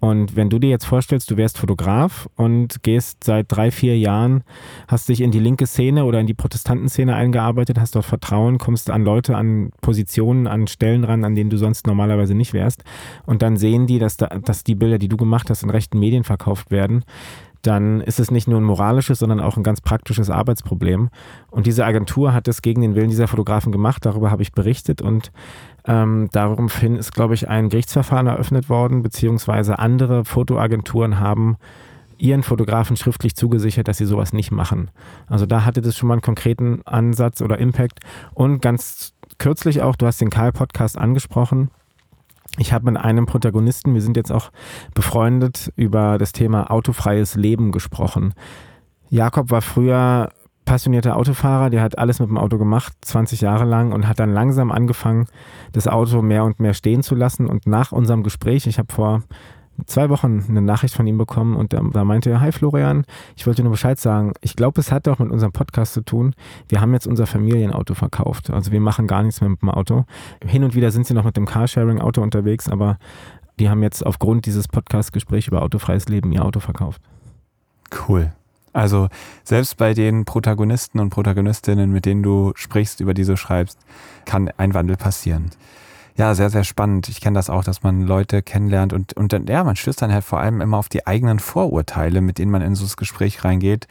[0.00, 4.44] Und wenn du dir jetzt vorstellst, du wärst Fotograf und gehst seit drei, vier Jahren,
[4.86, 8.90] hast dich in die linke Szene oder in die Protestantenszene eingearbeitet, hast dort Vertrauen, kommst
[8.90, 12.84] an Leute, an Positionen, an Stellen ran, an denen du sonst normalerweise nicht wärst.
[13.24, 15.98] Und dann sehen die, dass, da, dass die Bilder, die du gemacht hast, in rechten
[15.98, 17.04] Medien verkauft werden
[17.66, 21.08] dann ist es nicht nur ein moralisches, sondern auch ein ganz praktisches Arbeitsproblem.
[21.50, 25.00] Und diese Agentur hat es gegen den Willen dieser Fotografen gemacht, darüber habe ich berichtet
[25.00, 25.32] und
[25.86, 31.56] ähm, daraufhin ist, glaube ich, ein Gerichtsverfahren eröffnet worden, beziehungsweise andere Fotoagenturen haben
[32.18, 34.90] ihren Fotografen schriftlich zugesichert, dass sie sowas nicht machen.
[35.26, 38.00] Also da hatte das schon mal einen konkreten Ansatz oder Impact.
[38.34, 41.70] Und ganz kürzlich auch, du hast den Karl-Podcast angesprochen,
[42.58, 44.50] ich habe mit einem Protagonisten, wir sind jetzt auch
[44.94, 48.34] befreundet, über das Thema autofreies Leben gesprochen.
[49.08, 50.30] Jakob war früher
[50.64, 54.32] passionierter Autofahrer, der hat alles mit dem Auto gemacht, 20 Jahre lang und hat dann
[54.32, 55.26] langsam angefangen,
[55.72, 57.46] das Auto mehr und mehr stehen zu lassen.
[57.46, 59.22] Und nach unserem Gespräch, ich habe vor
[59.86, 63.04] zwei Wochen eine Nachricht von ihm bekommen und da meinte er, hi Florian,
[63.36, 64.32] ich wollte nur Bescheid sagen.
[64.40, 66.34] Ich glaube, es hat doch mit unserem Podcast zu tun.
[66.68, 68.50] Wir haben jetzt unser Familienauto verkauft.
[68.50, 70.04] Also wir machen gar nichts mehr mit dem Auto.
[70.44, 72.98] Hin und wieder sind sie noch mit dem Carsharing-Auto unterwegs, aber
[73.58, 77.00] die haben jetzt aufgrund dieses Podcast-Gesprächs über autofreies Leben ihr Auto verkauft.
[78.08, 78.32] Cool.
[78.72, 79.08] Also
[79.44, 83.78] selbst bei den Protagonisten und Protagonistinnen, mit denen du sprichst, über die du schreibst,
[84.24, 85.50] kann ein Wandel passieren.
[86.16, 87.08] Ja, sehr, sehr spannend.
[87.08, 90.12] Ich kenne das auch, dass man Leute kennenlernt und, und dann, ja, man stößt dann
[90.12, 93.42] halt vor allem immer auf die eigenen Vorurteile, mit denen man in so ein Gespräch
[93.42, 93.88] reingeht.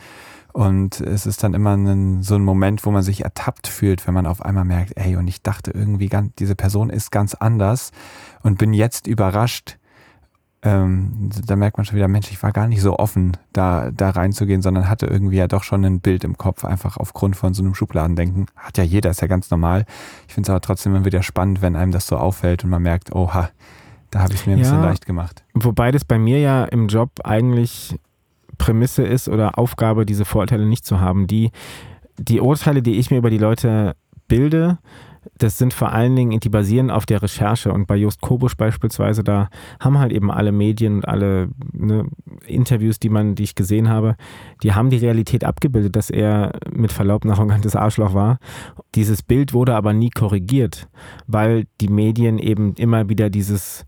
[0.54, 4.14] Und es ist dann immer ein, so ein Moment, wo man sich ertappt fühlt, wenn
[4.14, 7.92] man auf einmal merkt, ey, und ich dachte irgendwie, ganz, diese Person ist ganz anders
[8.44, 9.78] und bin jetzt überrascht,
[10.64, 14.12] ähm, da merkt man schon wieder, Mensch, ich war gar nicht so offen, da, da
[14.12, 17.64] reinzugehen, sondern hatte irgendwie ja doch schon ein Bild im Kopf, einfach aufgrund von so
[17.64, 18.46] einem Schubladendenken.
[18.56, 19.86] Hat ja jeder, ist ja ganz normal.
[20.28, 22.82] Ich finde es aber trotzdem immer wieder spannend, wenn einem das so auffällt und man
[22.82, 23.50] merkt, oha,
[24.10, 25.44] da habe ich es mir ein ja, bisschen leicht gemacht.
[25.54, 28.00] Wobei das bei mir ja im Job eigentlich
[28.58, 31.28] Prämisse ist oder Aufgabe, diese Vorurteile nicht zu haben.
[31.28, 31.52] Die,
[32.18, 33.96] die Urteile, die ich mir über die Leute
[34.28, 34.78] bilde,
[35.38, 37.72] das sind vor allen Dingen, die basieren auf der Recherche.
[37.72, 39.50] Und bei Just Kobusch beispielsweise, da
[39.80, 42.08] haben halt eben alle Medien und alle ne,
[42.46, 44.16] Interviews, die man, die ich gesehen habe,
[44.64, 48.40] die haben die Realität abgebildet, dass er mit Verlaub ein arrogantes Arschloch war.
[48.96, 50.88] Dieses Bild wurde aber nie korrigiert,
[51.28, 53.86] weil die Medien eben immer wieder dieses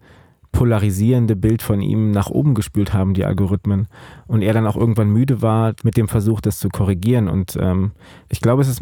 [0.55, 3.87] polarisierende Bild von ihm nach oben gespült haben, die Algorithmen.
[4.25, 7.27] Und er dann auch irgendwann müde war mit dem Versuch, das zu korrigieren.
[7.27, 7.91] Und ähm,
[8.29, 8.81] ich glaube, es, ist,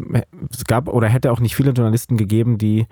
[0.52, 2.86] es gab oder hätte auch nicht viele Journalisten gegeben, die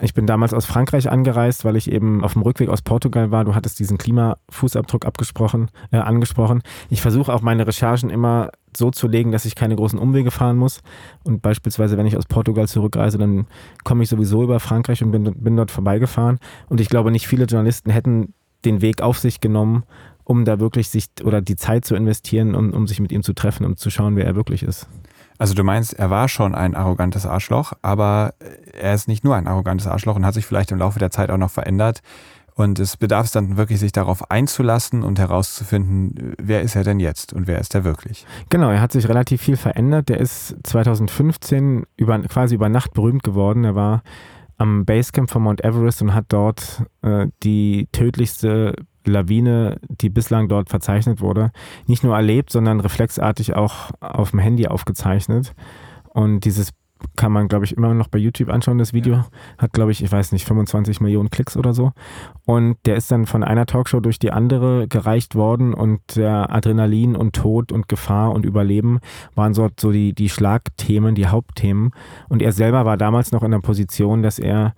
[0.00, 3.44] ich bin damals aus Frankreich angereist, weil ich eben auf dem Rückweg aus Portugal war.
[3.44, 6.62] Du hattest diesen Klimafußabdruck abgesprochen, äh, angesprochen.
[6.88, 10.56] Ich versuche auch meine Recherchen immer so zu legen, dass ich keine großen Umwege fahren
[10.56, 10.80] muss.
[11.24, 13.46] Und beispielsweise, wenn ich aus Portugal zurückreise, dann
[13.84, 16.38] komme ich sowieso über Frankreich und bin, bin dort vorbeigefahren.
[16.68, 18.34] Und ich glaube, nicht viele Journalisten hätten
[18.64, 19.84] den Weg auf sich genommen,
[20.24, 23.32] um da wirklich sich oder die Zeit zu investieren, um, um sich mit ihm zu
[23.32, 24.88] treffen und zu schauen, wer er wirklich ist.
[25.40, 28.34] Also du meinst, er war schon ein arrogantes Arschloch, aber
[28.78, 31.30] er ist nicht nur ein arrogantes Arschloch und hat sich vielleicht im Laufe der Zeit
[31.30, 32.02] auch noch verändert.
[32.56, 37.00] Und es bedarf es dann wirklich, sich darauf einzulassen und herauszufinden, wer ist er denn
[37.00, 38.26] jetzt und wer ist er wirklich.
[38.50, 40.10] Genau, er hat sich relativ viel verändert.
[40.10, 43.64] Der ist 2015 über, quasi über Nacht berühmt geworden.
[43.64, 44.02] Er war
[44.60, 48.74] am Basecamp von Mount Everest und hat dort äh, die tödlichste
[49.06, 51.50] Lawine, die bislang dort verzeichnet wurde,
[51.86, 55.54] nicht nur erlebt, sondern reflexartig auch auf dem Handy aufgezeichnet.
[56.10, 56.72] Und dieses
[57.16, 58.78] kann man, glaube ich, immer noch bei YouTube anschauen.
[58.78, 59.26] Das Video ja.
[59.58, 61.92] hat, glaube ich, ich weiß nicht, 25 Millionen Klicks oder so.
[62.44, 67.16] Und der ist dann von einer Talkshow durch die andere gereicht worden und der Adrenalin
[67.16, 69.00] und Tod und Gefahr und Überleben
[69.34, 71.92] waren so, so die, die Schlagthemen, die Hauptthemen.
[72.28, 74.74] Und er selber war damals noch in der Position, dass er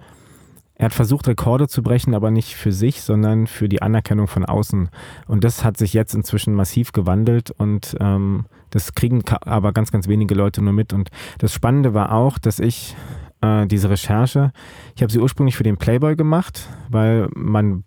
[0.82, 4.44] er hat versucht, Rekorde zu brechen, aber nicht für sich, sondern für die Anerkennung von
[4.44, 4.88] außen.
[5.28, 10.08] Und das hat sich jetzt inzwischen massiv gewandelt und ähm, das kriegen aber ganz, ganz
[10.08, 10.92] wenige Leute nur mit.
[10.92, 12.96] Und das Spannende war auch, dass ich
[13.40, 14.52] äh, diese Recherche,
[14.96, 17.84] ich habe sie ursprünglich für den Playboy gemacht, weil man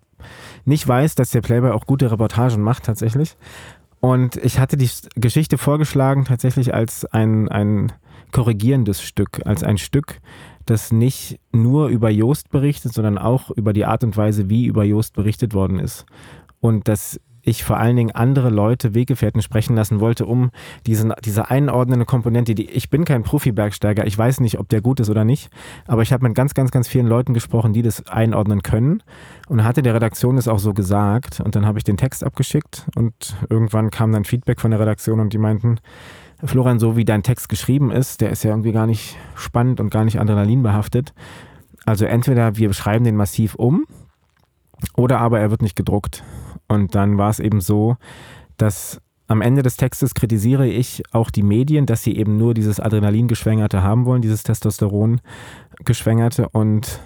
[0.64, 3.36] nicht weiß, dass der Playboy auch gute Reportagen macht tatsächlich.
[4.00, 7.92] Und ich hatte die Geschichte vorgeschlagen tatsächlich als ein, ein
[8.32, 10.20] korrigierendes Stück, als ein Stück,
[10.66, 14.84] das nicht nur über Joost berichtet, sondern auch über die Art und Weise, wie über
[14.84, 16.06] Joost berichtet worden ist.
[16.60, 20.50] Und dass ich vor allen Dingen andere Leute, Weggefährten sprechen lassen wollte, um
[20.86, 24.98] diesen, diese einordnende Komponente, die ich bin kein Profi-Bergsteiger, ich weiß nicht, ob der gut
[25.00, 25.48] ist oder nicht,
[25.86, 29.02] aber ich habe mit ganz, ganz, ganz vielen Leuten gesprochen, die das einordnen können
[29.48, 32.86] und hatte der Redaktion das auch so gesagt und dann habe ich den Text abgeschickt
[32.96, 35.78] und irgendwann kam dann Feedback von der Redaktion und die meinten,
[36.44, 39.90] Florian, so wie dein Text geschrieben ist, der ist ja irgendwie gar nicht spannend und
[39.90, 41.14] gar nicht adrenalinbehaftet.
[41.84, 43.86] Also entweder wir schreiben den massiv um
[44.96, 46.24] oder aber er wird nicht gedruckt.
[46.68, 47.96] Und dann war es eben so,
[48.56, 52.80] dass am Ende des Textes kritisiere ich auch die Medien, dass sie eben nur dieses
[52.80, 56.48] Adrenalin-Geschwängerte haben wollen, dieses Testosteron-Geschwängerte.
[56.50, 57.00] Und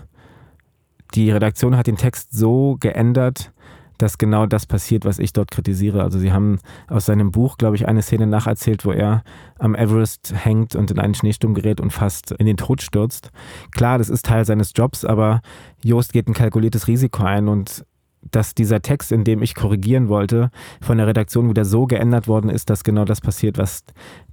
[1.15, 3.53] die Redaktion hat den Text so geändert,
[4.01, 6.03] dass genau das passiert, was ich dort kritisiere.
[6.03, 6.59] Also sie haben
[6.89, 9.23] aus seinem Buch, glaube ich, eine Szene nacherzählt, wo er
[9.59, 13.31] am Everest hängt und in einen Schneesturm gerät und fast in den Tod stürzt.
[13.73, 15.43] Klar, das ist Teil seines Jobs, aber
[15.83, 17.85] Joost geht ein kalkuliertes Risiko ein und
[18.23, 20.51] dass dieser Text, in dem ich korrigieren wollte,
[20.81, 23.85] von der Redaktion wieder so geändert worden ist, dass genau das passiert, was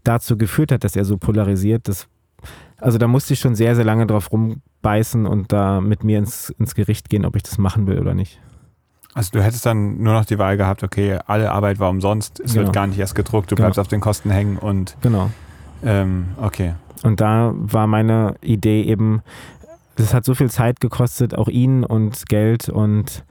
[0.03, 1.88] dazu geführt hat, dass er so polarisiert.
[1.88, 2.07] Das,
[2.79, 6.49] also da musste ich schon sehr, sehr lange drauf rumbeißen und da mit mir ins,
[6.59, 8.39] ins Gericht gehen, ob ich das machen will oder nicht.
[9.13, 12.53] Also du hättest dann nur noch die Wahl gehabt, okay, alle Arbeit war umsonst, es
[12.53, 12.65] genau.
[12.65, 13.65] wird gar nicht erst gedruckt, du genau.
[13.65, 15.31] bleibst auf den Kosten hängen und genau.
[15.83, 16.75] Ähm, okay.
[17.03, 19.23] Und da war meine Idee eben,
[19.95, 23.23] das hat so viel Zeit gekostet, auch ihn und Geld und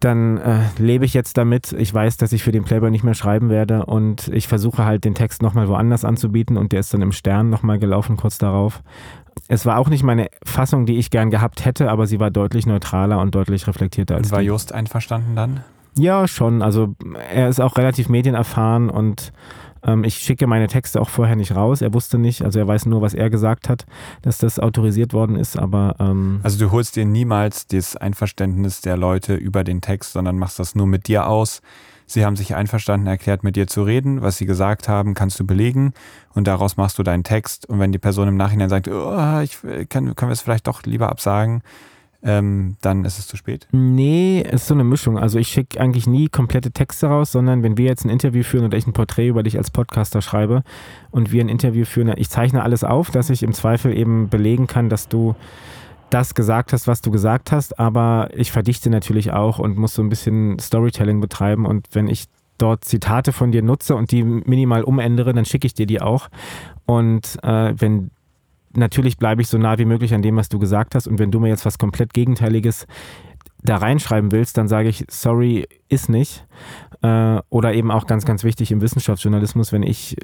[0.00, 1.72] dann äh, lebe ich jetzt damit.
[1.72, 5.04] Ich weiß, dass ich für den Playboy nicht mehr schreiben werde und ich versuche halt
[5.04, 8.82] den Text nochmal woanders anzubieten und der ist dann im Stern nochmal gelaufen kurz darauf.
[9.48, 12.66] Es war auch nicht meine Fassung, die ich gern gehabt hätte, aber sie war deutlich
[12.66, 14.46] neutraler und deutlich reflektierter als War die.
[14.46, 15.60] Just einverstanden dann?
[15.96, 16.62] Ja, schon.
[16.62, 16.94] Also
[17.32, 19.32] er ist auch relativ medienerfahren und
[20.04, 21.82] ich schicke meine Texte auch vorher nicht raus.
[21.82, 23.86] Er wusste nicht, also er weiß nur, was er gesagt hat,
[24.22, 28.96] dass das autorisiert worden ist, aber ähm, Also du holst dir niemals das Einverständnis der
[28.96, 31.60] Leute über den Text, sondern machst das nur mit dir aus.
[32.06, 34.20] Sie haben sich einverstanden erklärt, mit dir zu reden.
[34.22, 35.94] Was sie gesagt haben, kannst du belegen
[36.34, 37.66] und daraus machst du deinen Text.
[37.66, 39.58] Und wenn die Person im Nachhinein sagt, oh, ich,
[39.88, 41.62] kann, können wir es vielleicht doch lieber absagen,
[42.24, 43.68] ähm, dann ist es zu spät.
[43.70, 45.18] Nee, es ist so eine Mischung.
[45.18, 48.64] Also ich schicke eigentlich nie komplette Texte raus, sondern wenn wir jetzt ein Interview führen
[48.64, 50.62] oder ich ein Porträt über dich als Podcaster schreibe
[51.10, 54.66] und wir ein Interview führen, ich zeichne alles auf, dass ich im Zweifel eben belegen
[54.66, 55.34] kann, dass du
[56.08, 60.02] das gesagt hast, was du gesagt hast, aber ich verdichte natürlich auch und muss so
[60.02, 62.26] ein bisschen Storytelling betreiben und wenn ich
[62.58, 66.28] dort Zitate von dir nutze und die minimal umändere, dann schicke ich dir die auch.
[66.86, 68.10] Und äh, wenn
[68.76, 71.06] natürlich bleibe ich so nah wie möglich an dem, was du gesagt hast.
[71.06, 72.86] Und wenn du mir jetzt was komplett Gegenteiliges
[73.62, 76.46] da reinschreiben willst, dann sage ich, sorry, ist nicht.
[77.02, 80.16] Äh, oder eben auch ganz, ganz wichtig im Wissenschaftsjournalismus, wenn ich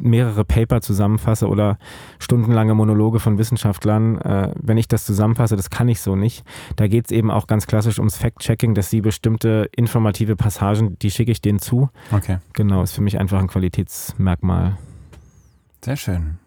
[0.00, 1.78] mehrere Paper zusammenfasse oder
[2.18, 6.44] stundenlange Monologe von Wissenschaftlern, äh, wenn ich das zusammenfasse, das kann ich so nicht.
[6.76, 11.10] Da geht es eben auch ganz klassisch ums Fact-Checking, dass sie bestimmte informative Passagen, die
[11.10, 11.88] schicke ich denen zu.
[12.10, 12.38] Okay.
[12.54, 14.76] Genau, ist für mich einfach ein Qualitätsmerkmal.
[15.84, 16.38] Sehr schön.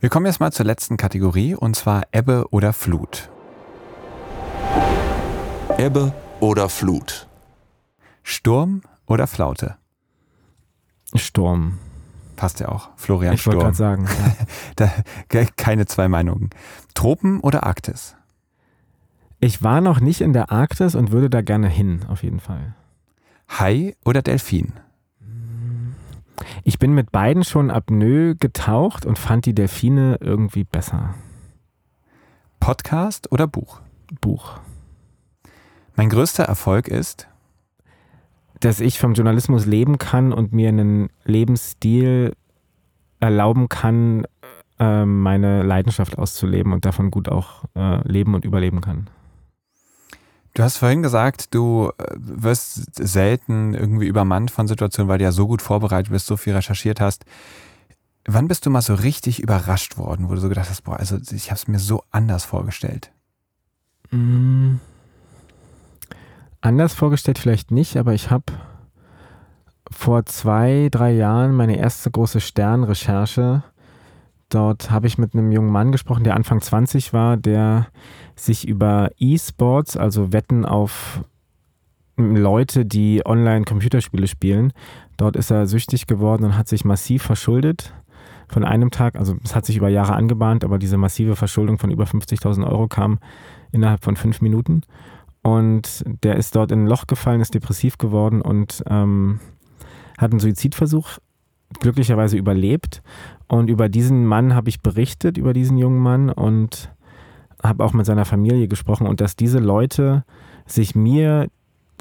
[0.00, 3.30] Wir kommen jetzt mal zur letzten Kategorie und zwar Ebbe oder Flut.
[5.78, 7.26] Ebbe oder Flut?
[8.22, 9.76] Sturm oder Flaute?
[11.14, 11.78] Sturm.
[12.36, 12.90] Passt ja auch.
[12.96, 14.04] Florian Ich wollte Sturm.
[14.04, 14.08] gerade sagen.
[14.78, 14.88] Ja.
[15.28, 16.50] Da, keine zwei Meinungen.
[16.94, 18.16] Tropen oder Arktis?
[19.40, 22.74] Ich war noch nicht in der Arktis und würde da gerne hin, auf jeden Fall.
[23.48, 24.72] Hai oder Delfin?
[26.64, 31.14] Ich bin mit beiden schon apnoe getaucht und fand die Delfine irgendwie besser.
[32.60, 33.80] Podcast oder Buch?
[34.20, 34.58] Buch.
[35.96, 37.28] Mein größter Erfolg ist,
[38.60, 42.32] Dass ich vom Journalismus leben kann und mir einen Lebensstil
[43.20, 44.26] erlauben kann,
[44.78, 49.08] äh, meine Leidenschaft auszuleben und davon gut auch äh, leben und überleben kann.
[50.54, 55.32] Du hast vorhin gesagt, du äh, wirst selten irgendwie übermannt von Situationen, weil du ja
[55.32, 57.24] so gut vorbereitet bist, so viel recherchiert hast.
[58.26, 61.18] Wann bist du mal so richtig überrascht worden, wo du so gedacht hast, boah, also
[61.30, 63.10] ich habe es mir so anders vorgestellt?
[64.10, 64.76] Mm.
[66.62, 68.54] Anders vorgestellt vielleicht nicht, aber ich habe
[69.90, 73.62] vor zwei, drei Jahren meine erste große Sternrecherche.
[74.54, 77.88] Dort habe ich mit einem jungen Mann gesprochen, der Anfang 20 war, der
[78.36, 81.24] sich über E-Sports, also Wetten auf
[82.16, 84.72] Leute, die online Computerspiele spielen,
[85.16, 87.92] dort ist er süchtig geworden und hat sich massiv verschuldet
[88.46, 89.16] von einem Tag.
[89.16, 92.86] Also es hat sich über Jahre angebahnt, aber diese massive Verschuldung von über 50.000 Euro
[92.86, 93.18] kam
[93.72, 94.82] innerhalb von fünf Minuten.
[95.42, 99.40] Und der ist dort in ein Loch gefallen, ist depressiv geworden und ähm,
[100.16, 101.18] hat einen Suizidversuch
[101.80, 103.02] glücklicherweise überlebt.
[103.46, 106.90] Und über diesen Mann habe ich berichtet, über diesen jungen Mann und
[107.62, 109.06] habe auch mit seiner Familie gesprochen.
[109.06, 110.24] Und dass diese Leute
[110.66, 111.48] sich mir,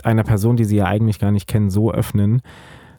[0.03, 2.41] einer Person, die sie ja eigentlich gar nicht kennen, so öffnen.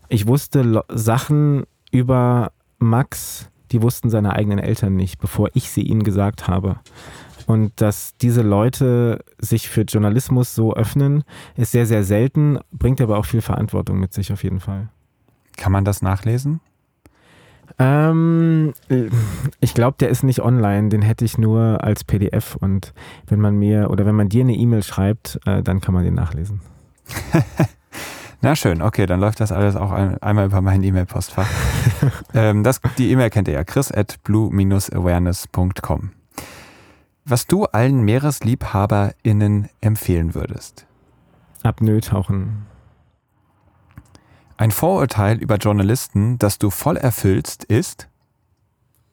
[0.09, 6.05] Ich wusste Sachen über Max, die wussten seine eigenen Eltern nicht, bevor ich sie ihnen
[6.05, 6.77] gesagt habe.
[7.47, 11.25] Und dass diese Leute sich für Journalismus so öffnen,
[11.57, 14.89] ist sehr, sehr selten, bringt aber auch viel Verantwortung mit sich auf jeden Fall.
[15.57, 16.61] Kann man das nachlesen?
[17.79, 19.09] Ähm, äh,
[19.61, 22.93] ich glaube, der ist nicht online, den hätte ich nur als PDF und
[23.27, 26.15] wenn man mir oder wenn man dir eine E-Mail schreibt, äh, dann kann man den
[26.15, 26.61] nachlesen.
[28.43, 31.49] Na schön, okay, dann läuft das alles auch ein, einmal über mein E-Mail-Postfach.
[32.35, 36.11] ähm, das, die E-Mail kennt ihr ja, chris at blue-awareness.com.
[37.25, 40.87] Was du allen MeeresliebhaberInnen empfehlen würdest?
[41.63, 42.67] Apnoe tauchen.
[44.57, 48.09] Ein Vorurteil über Journalisten, das du voll erfüllst, ist,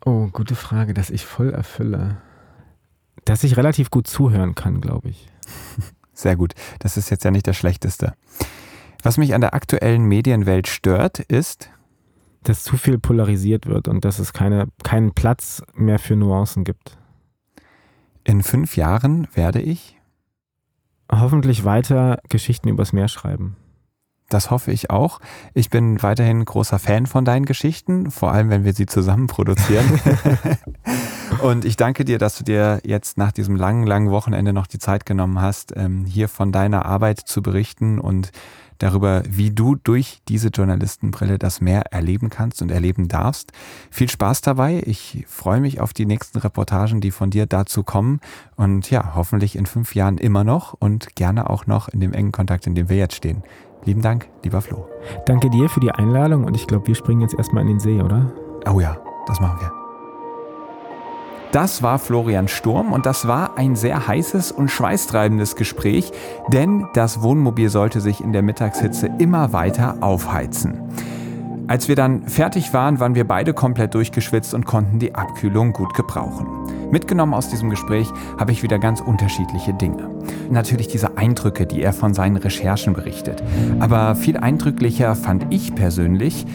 [0.04, 2.18] Oh, gute Frage, dass ich voll erfülle.
[3.26, 5.28] Dass ich relativ gut zuhören kann, glaube ich.
[6.14, 8.16] sehr gut, das ist jetzt ja nicht das Schlechteste.
[9.04, 11.70] Was mich an der aktuellen Medienwelt stört, ist,
[12.44, 16.98] Dass zu viel polarisiert wird und dass es keine, keinen Platz mehr für Nuancen gibt.
[18.24, 19.98] in fünf Jahren werde ich
[21.12, 23.58] Hoffentlich weiter Geschichten übers Meer schreiben.
[24.32, 25.20] Das hoffe ich auch.
[25.54, 30.00] Ich bin weiterhin großer Fan von deinen Geschichten, vor allem wenn wir sie zusammen produzieren.
[31.44, 34.80] und ich danke dir, dass du dir jetzt nach diesem langen, langen Wochenende noch die
[34.80, 38.32] Zeit genommen hast, ähm, hier von deiner Arbeit zu berichten und
[38.78, 43.52] darüber, wie du durch diese Journalistenbrille das Meer erleben kannst und erleben darfst.
[43.92, 44.82] Viel Spaß dabei.
[44.86, 48.22] Ich freue mich auf die nächsten Reportagen, die von dir dazu kommen.
[48.56, 52.32] Und ja, hoffentlich in fünf Jahren immer noch und gerne auch noch in dem engen
[52.32, 53.44] Kontakt, in dem wir jetzt stehen.
[53.86, 54.88] Lieben Dank, lieber Flo.
[55.26, 58.02] Danke dir für die Einladung und ich glaube, wir springen jetzt erstmal in den See,
[58.02, 58.32] oder?
[58.72, 59.72] Oh ja, das machen wir.
[61.52, 66.12] Das war Florian Sturm und das war ein sehr heißes und schweißtreibendes Gespräch,
[66.48, 70.80] denn das Wohnmobil sollte sich in der Mittagshitze immer weiter aufheizen.
[71.68, 75.94] Als wir dann fertig waren, waren wir beide komplett durchgeschwitzt und konnten die Abkühlung gut
[75.94, 76.48] gebrauchen.
[76.92, 78.08] Mitgenommen aus diesem Gespräch
[78.38, 80.10] habe ich wieder ganz unterschiedliche Dinge.
[80.50, 83.42] Natürlich diese Eindrücke, die er von seinen Recherchen berichtet.
[83.80, 86.46] Aber viel eindrücklicher fand ich persönlich,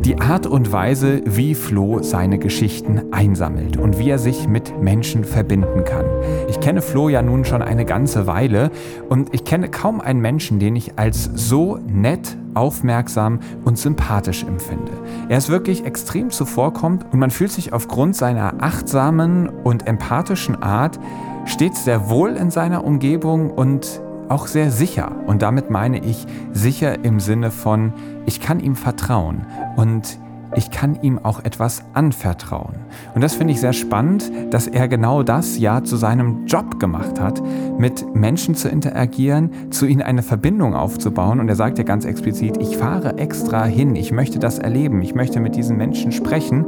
[0.00, 5.24] die Art und Weise, wie Flo seine Geschichten einsammelt und wie er sich mit Menschen
[5.24, 6.04] verbinden kann.
[6.48, 8.70] Ich kenne Flo ja nun schon eine ganze Weile
[9.08, 14.92] und ich kenne kaum einen Menschen, den ich als so nett, aufmerksam und sympathisch empfinde.
[15.28, 21.00] Er ist wirklich extrem zuvorkommt und man fühlt sich aufgrund seiner achtsamen und empathischen Art
[21.46, 25.12] stets sehr wohl in seiner Umgebung und auch sehr sicher.
[25.26, 27.92] Und damit meine ich sicher im Sinne von,
[28.26, 29.46] ich kann ihm vertrauen
[29.76, 30.18] und
[30.56, 32.74] ich kann ihm auch etwas anvertrauen.
[33.14, 37.20] Und das finde ich sehr spannend, dass er genau das ja zu seinem Job gemacht
[37.20, 37.42] hat,
[37.78, 41.40] mit Menschen zu interagieren, zu ihnen eine Verbindung aufzubauen.
[41.40, 45.14] Und er sagt ja ganz explizit, ich fahre extra hin, ich möchte das erleben, ich
[45.14, 46.66] möchte mit diesen Menschen sprechen.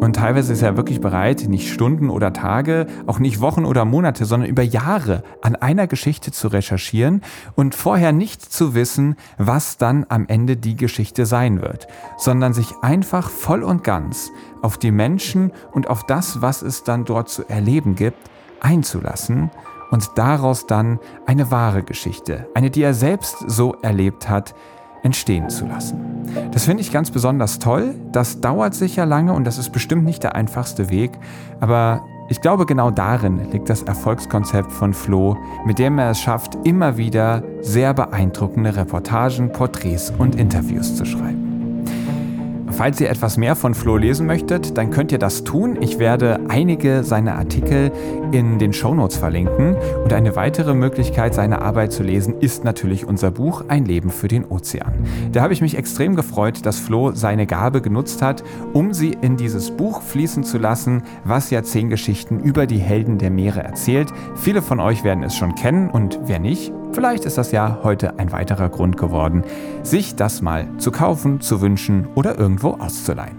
[0.00, 4.26] Und teilweise ist er wirklich bereit, nicht Stunden oder Tage, auch nicht Wochen oder Monate,
[4.26, 7.22] sondern über Jahre an einer Geschichte zu recherchieren
[7.56, 12.74] und vorher nicht zu wissen, was dann am Ende die Geschichte sein wird, sondern sich
[12.80, 14.30] einfach voll und ganz
[14.62, 18.18] auf die Menschen und auf das, was es dann dort zu erleben gibt,
[18.60, 19.50] einzulassen
[19.90, 24.54] und daraus dann eine wahre Geschichte, eine, die er selbst so erlebt hat,
[25.02, 26.00] entstehen zu lassen.
[26.52, 27.94] Das finde ich ganz besonders toll.
[28.12, 31.12] Das dauert sicher lange und das ist bestimmt nicht der einfachste Weg,
[31.60, 36.58] aber ich glaube, genau darin liegt das Erfolgskonzept von Flo, mit dem er es schafft,
[36.64, 41.47] immer wieder sehr beeindruckende Reportagen, Porträts und Interviews zu schreiben.
[42.78, 45.78] Falls ihr etwas mehr von Flo lesen möchtet, dann könnt ihr das tun.
[45.80, 47.90] Ich werde einige seiner Artikel
[48.30, 49.74] in den Shownotes verlinken.
[50.04, 54.28] Und eine weitere Möglichkeit, seine Arbeit zu lesen, ist natürlich unser Buch Ein Leben für
[54.28, 54.92] den Ozean.
[55.32, 59.36] Da habe ich mich extrem gefreut, dass Flo seine Gabe genutzt hat, um sie in
[59.36, 64.12] dieses Buch fließen zu lassen, was ja zehn Geschichten über die Helden der Meere erzählt.
[64.36, 68.18] Viele von euch werden es schon kennen und wer nicht, Vielleicht ist das ja heute
[68.18, 69.44] ein weiterer Grund geworden,
[69.82, 73.36] sich das mal zu kaufen, zu wünschen oder irgendwo auszuleihen.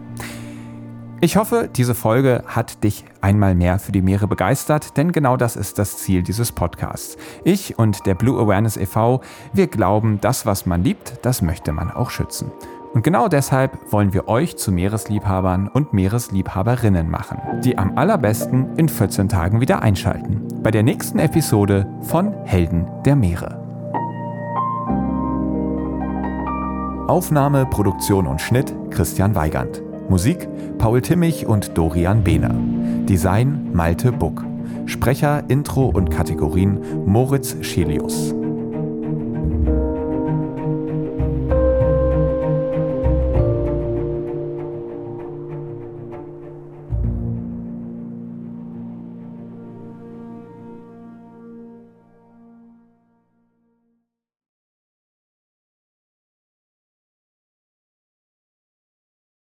[1.22, 5.58] Ich hoffe, diese Folge hat dich einmal mehr für die Meere begeistert, denn genau das
[5.58, 7.18] ist das Ziel dieses Podcasts.
[7.44, 9.20] Ich und der Blue Awareness e.V.,
[9.52, 12.54] wir glauben, das, was man liebt, das möchte man auch schützen.
[12.94, 18.90] Und genau deshalb wollen wir euch zu Meeresliebhabern und Meeresliebhaberinnen machen, die am allerbesten in
[18.90, 20.48] 14 Tagen wieder einschalten.
[20.64, 23.60] Bei der nächsten Episode von Helden der Meere.
[27.08, 29.82] Aufnahme, Produktion und Schnitt Christian Weigand.
[30.10, 30.48] Musik
[30.80, 32.56] Paul Timmich und Dorian Behner.
[33.06, 34.44] Design Malte Buck.
[34.86, 38.34] Sprecher, Intro und Kategorien Moritz Schelius.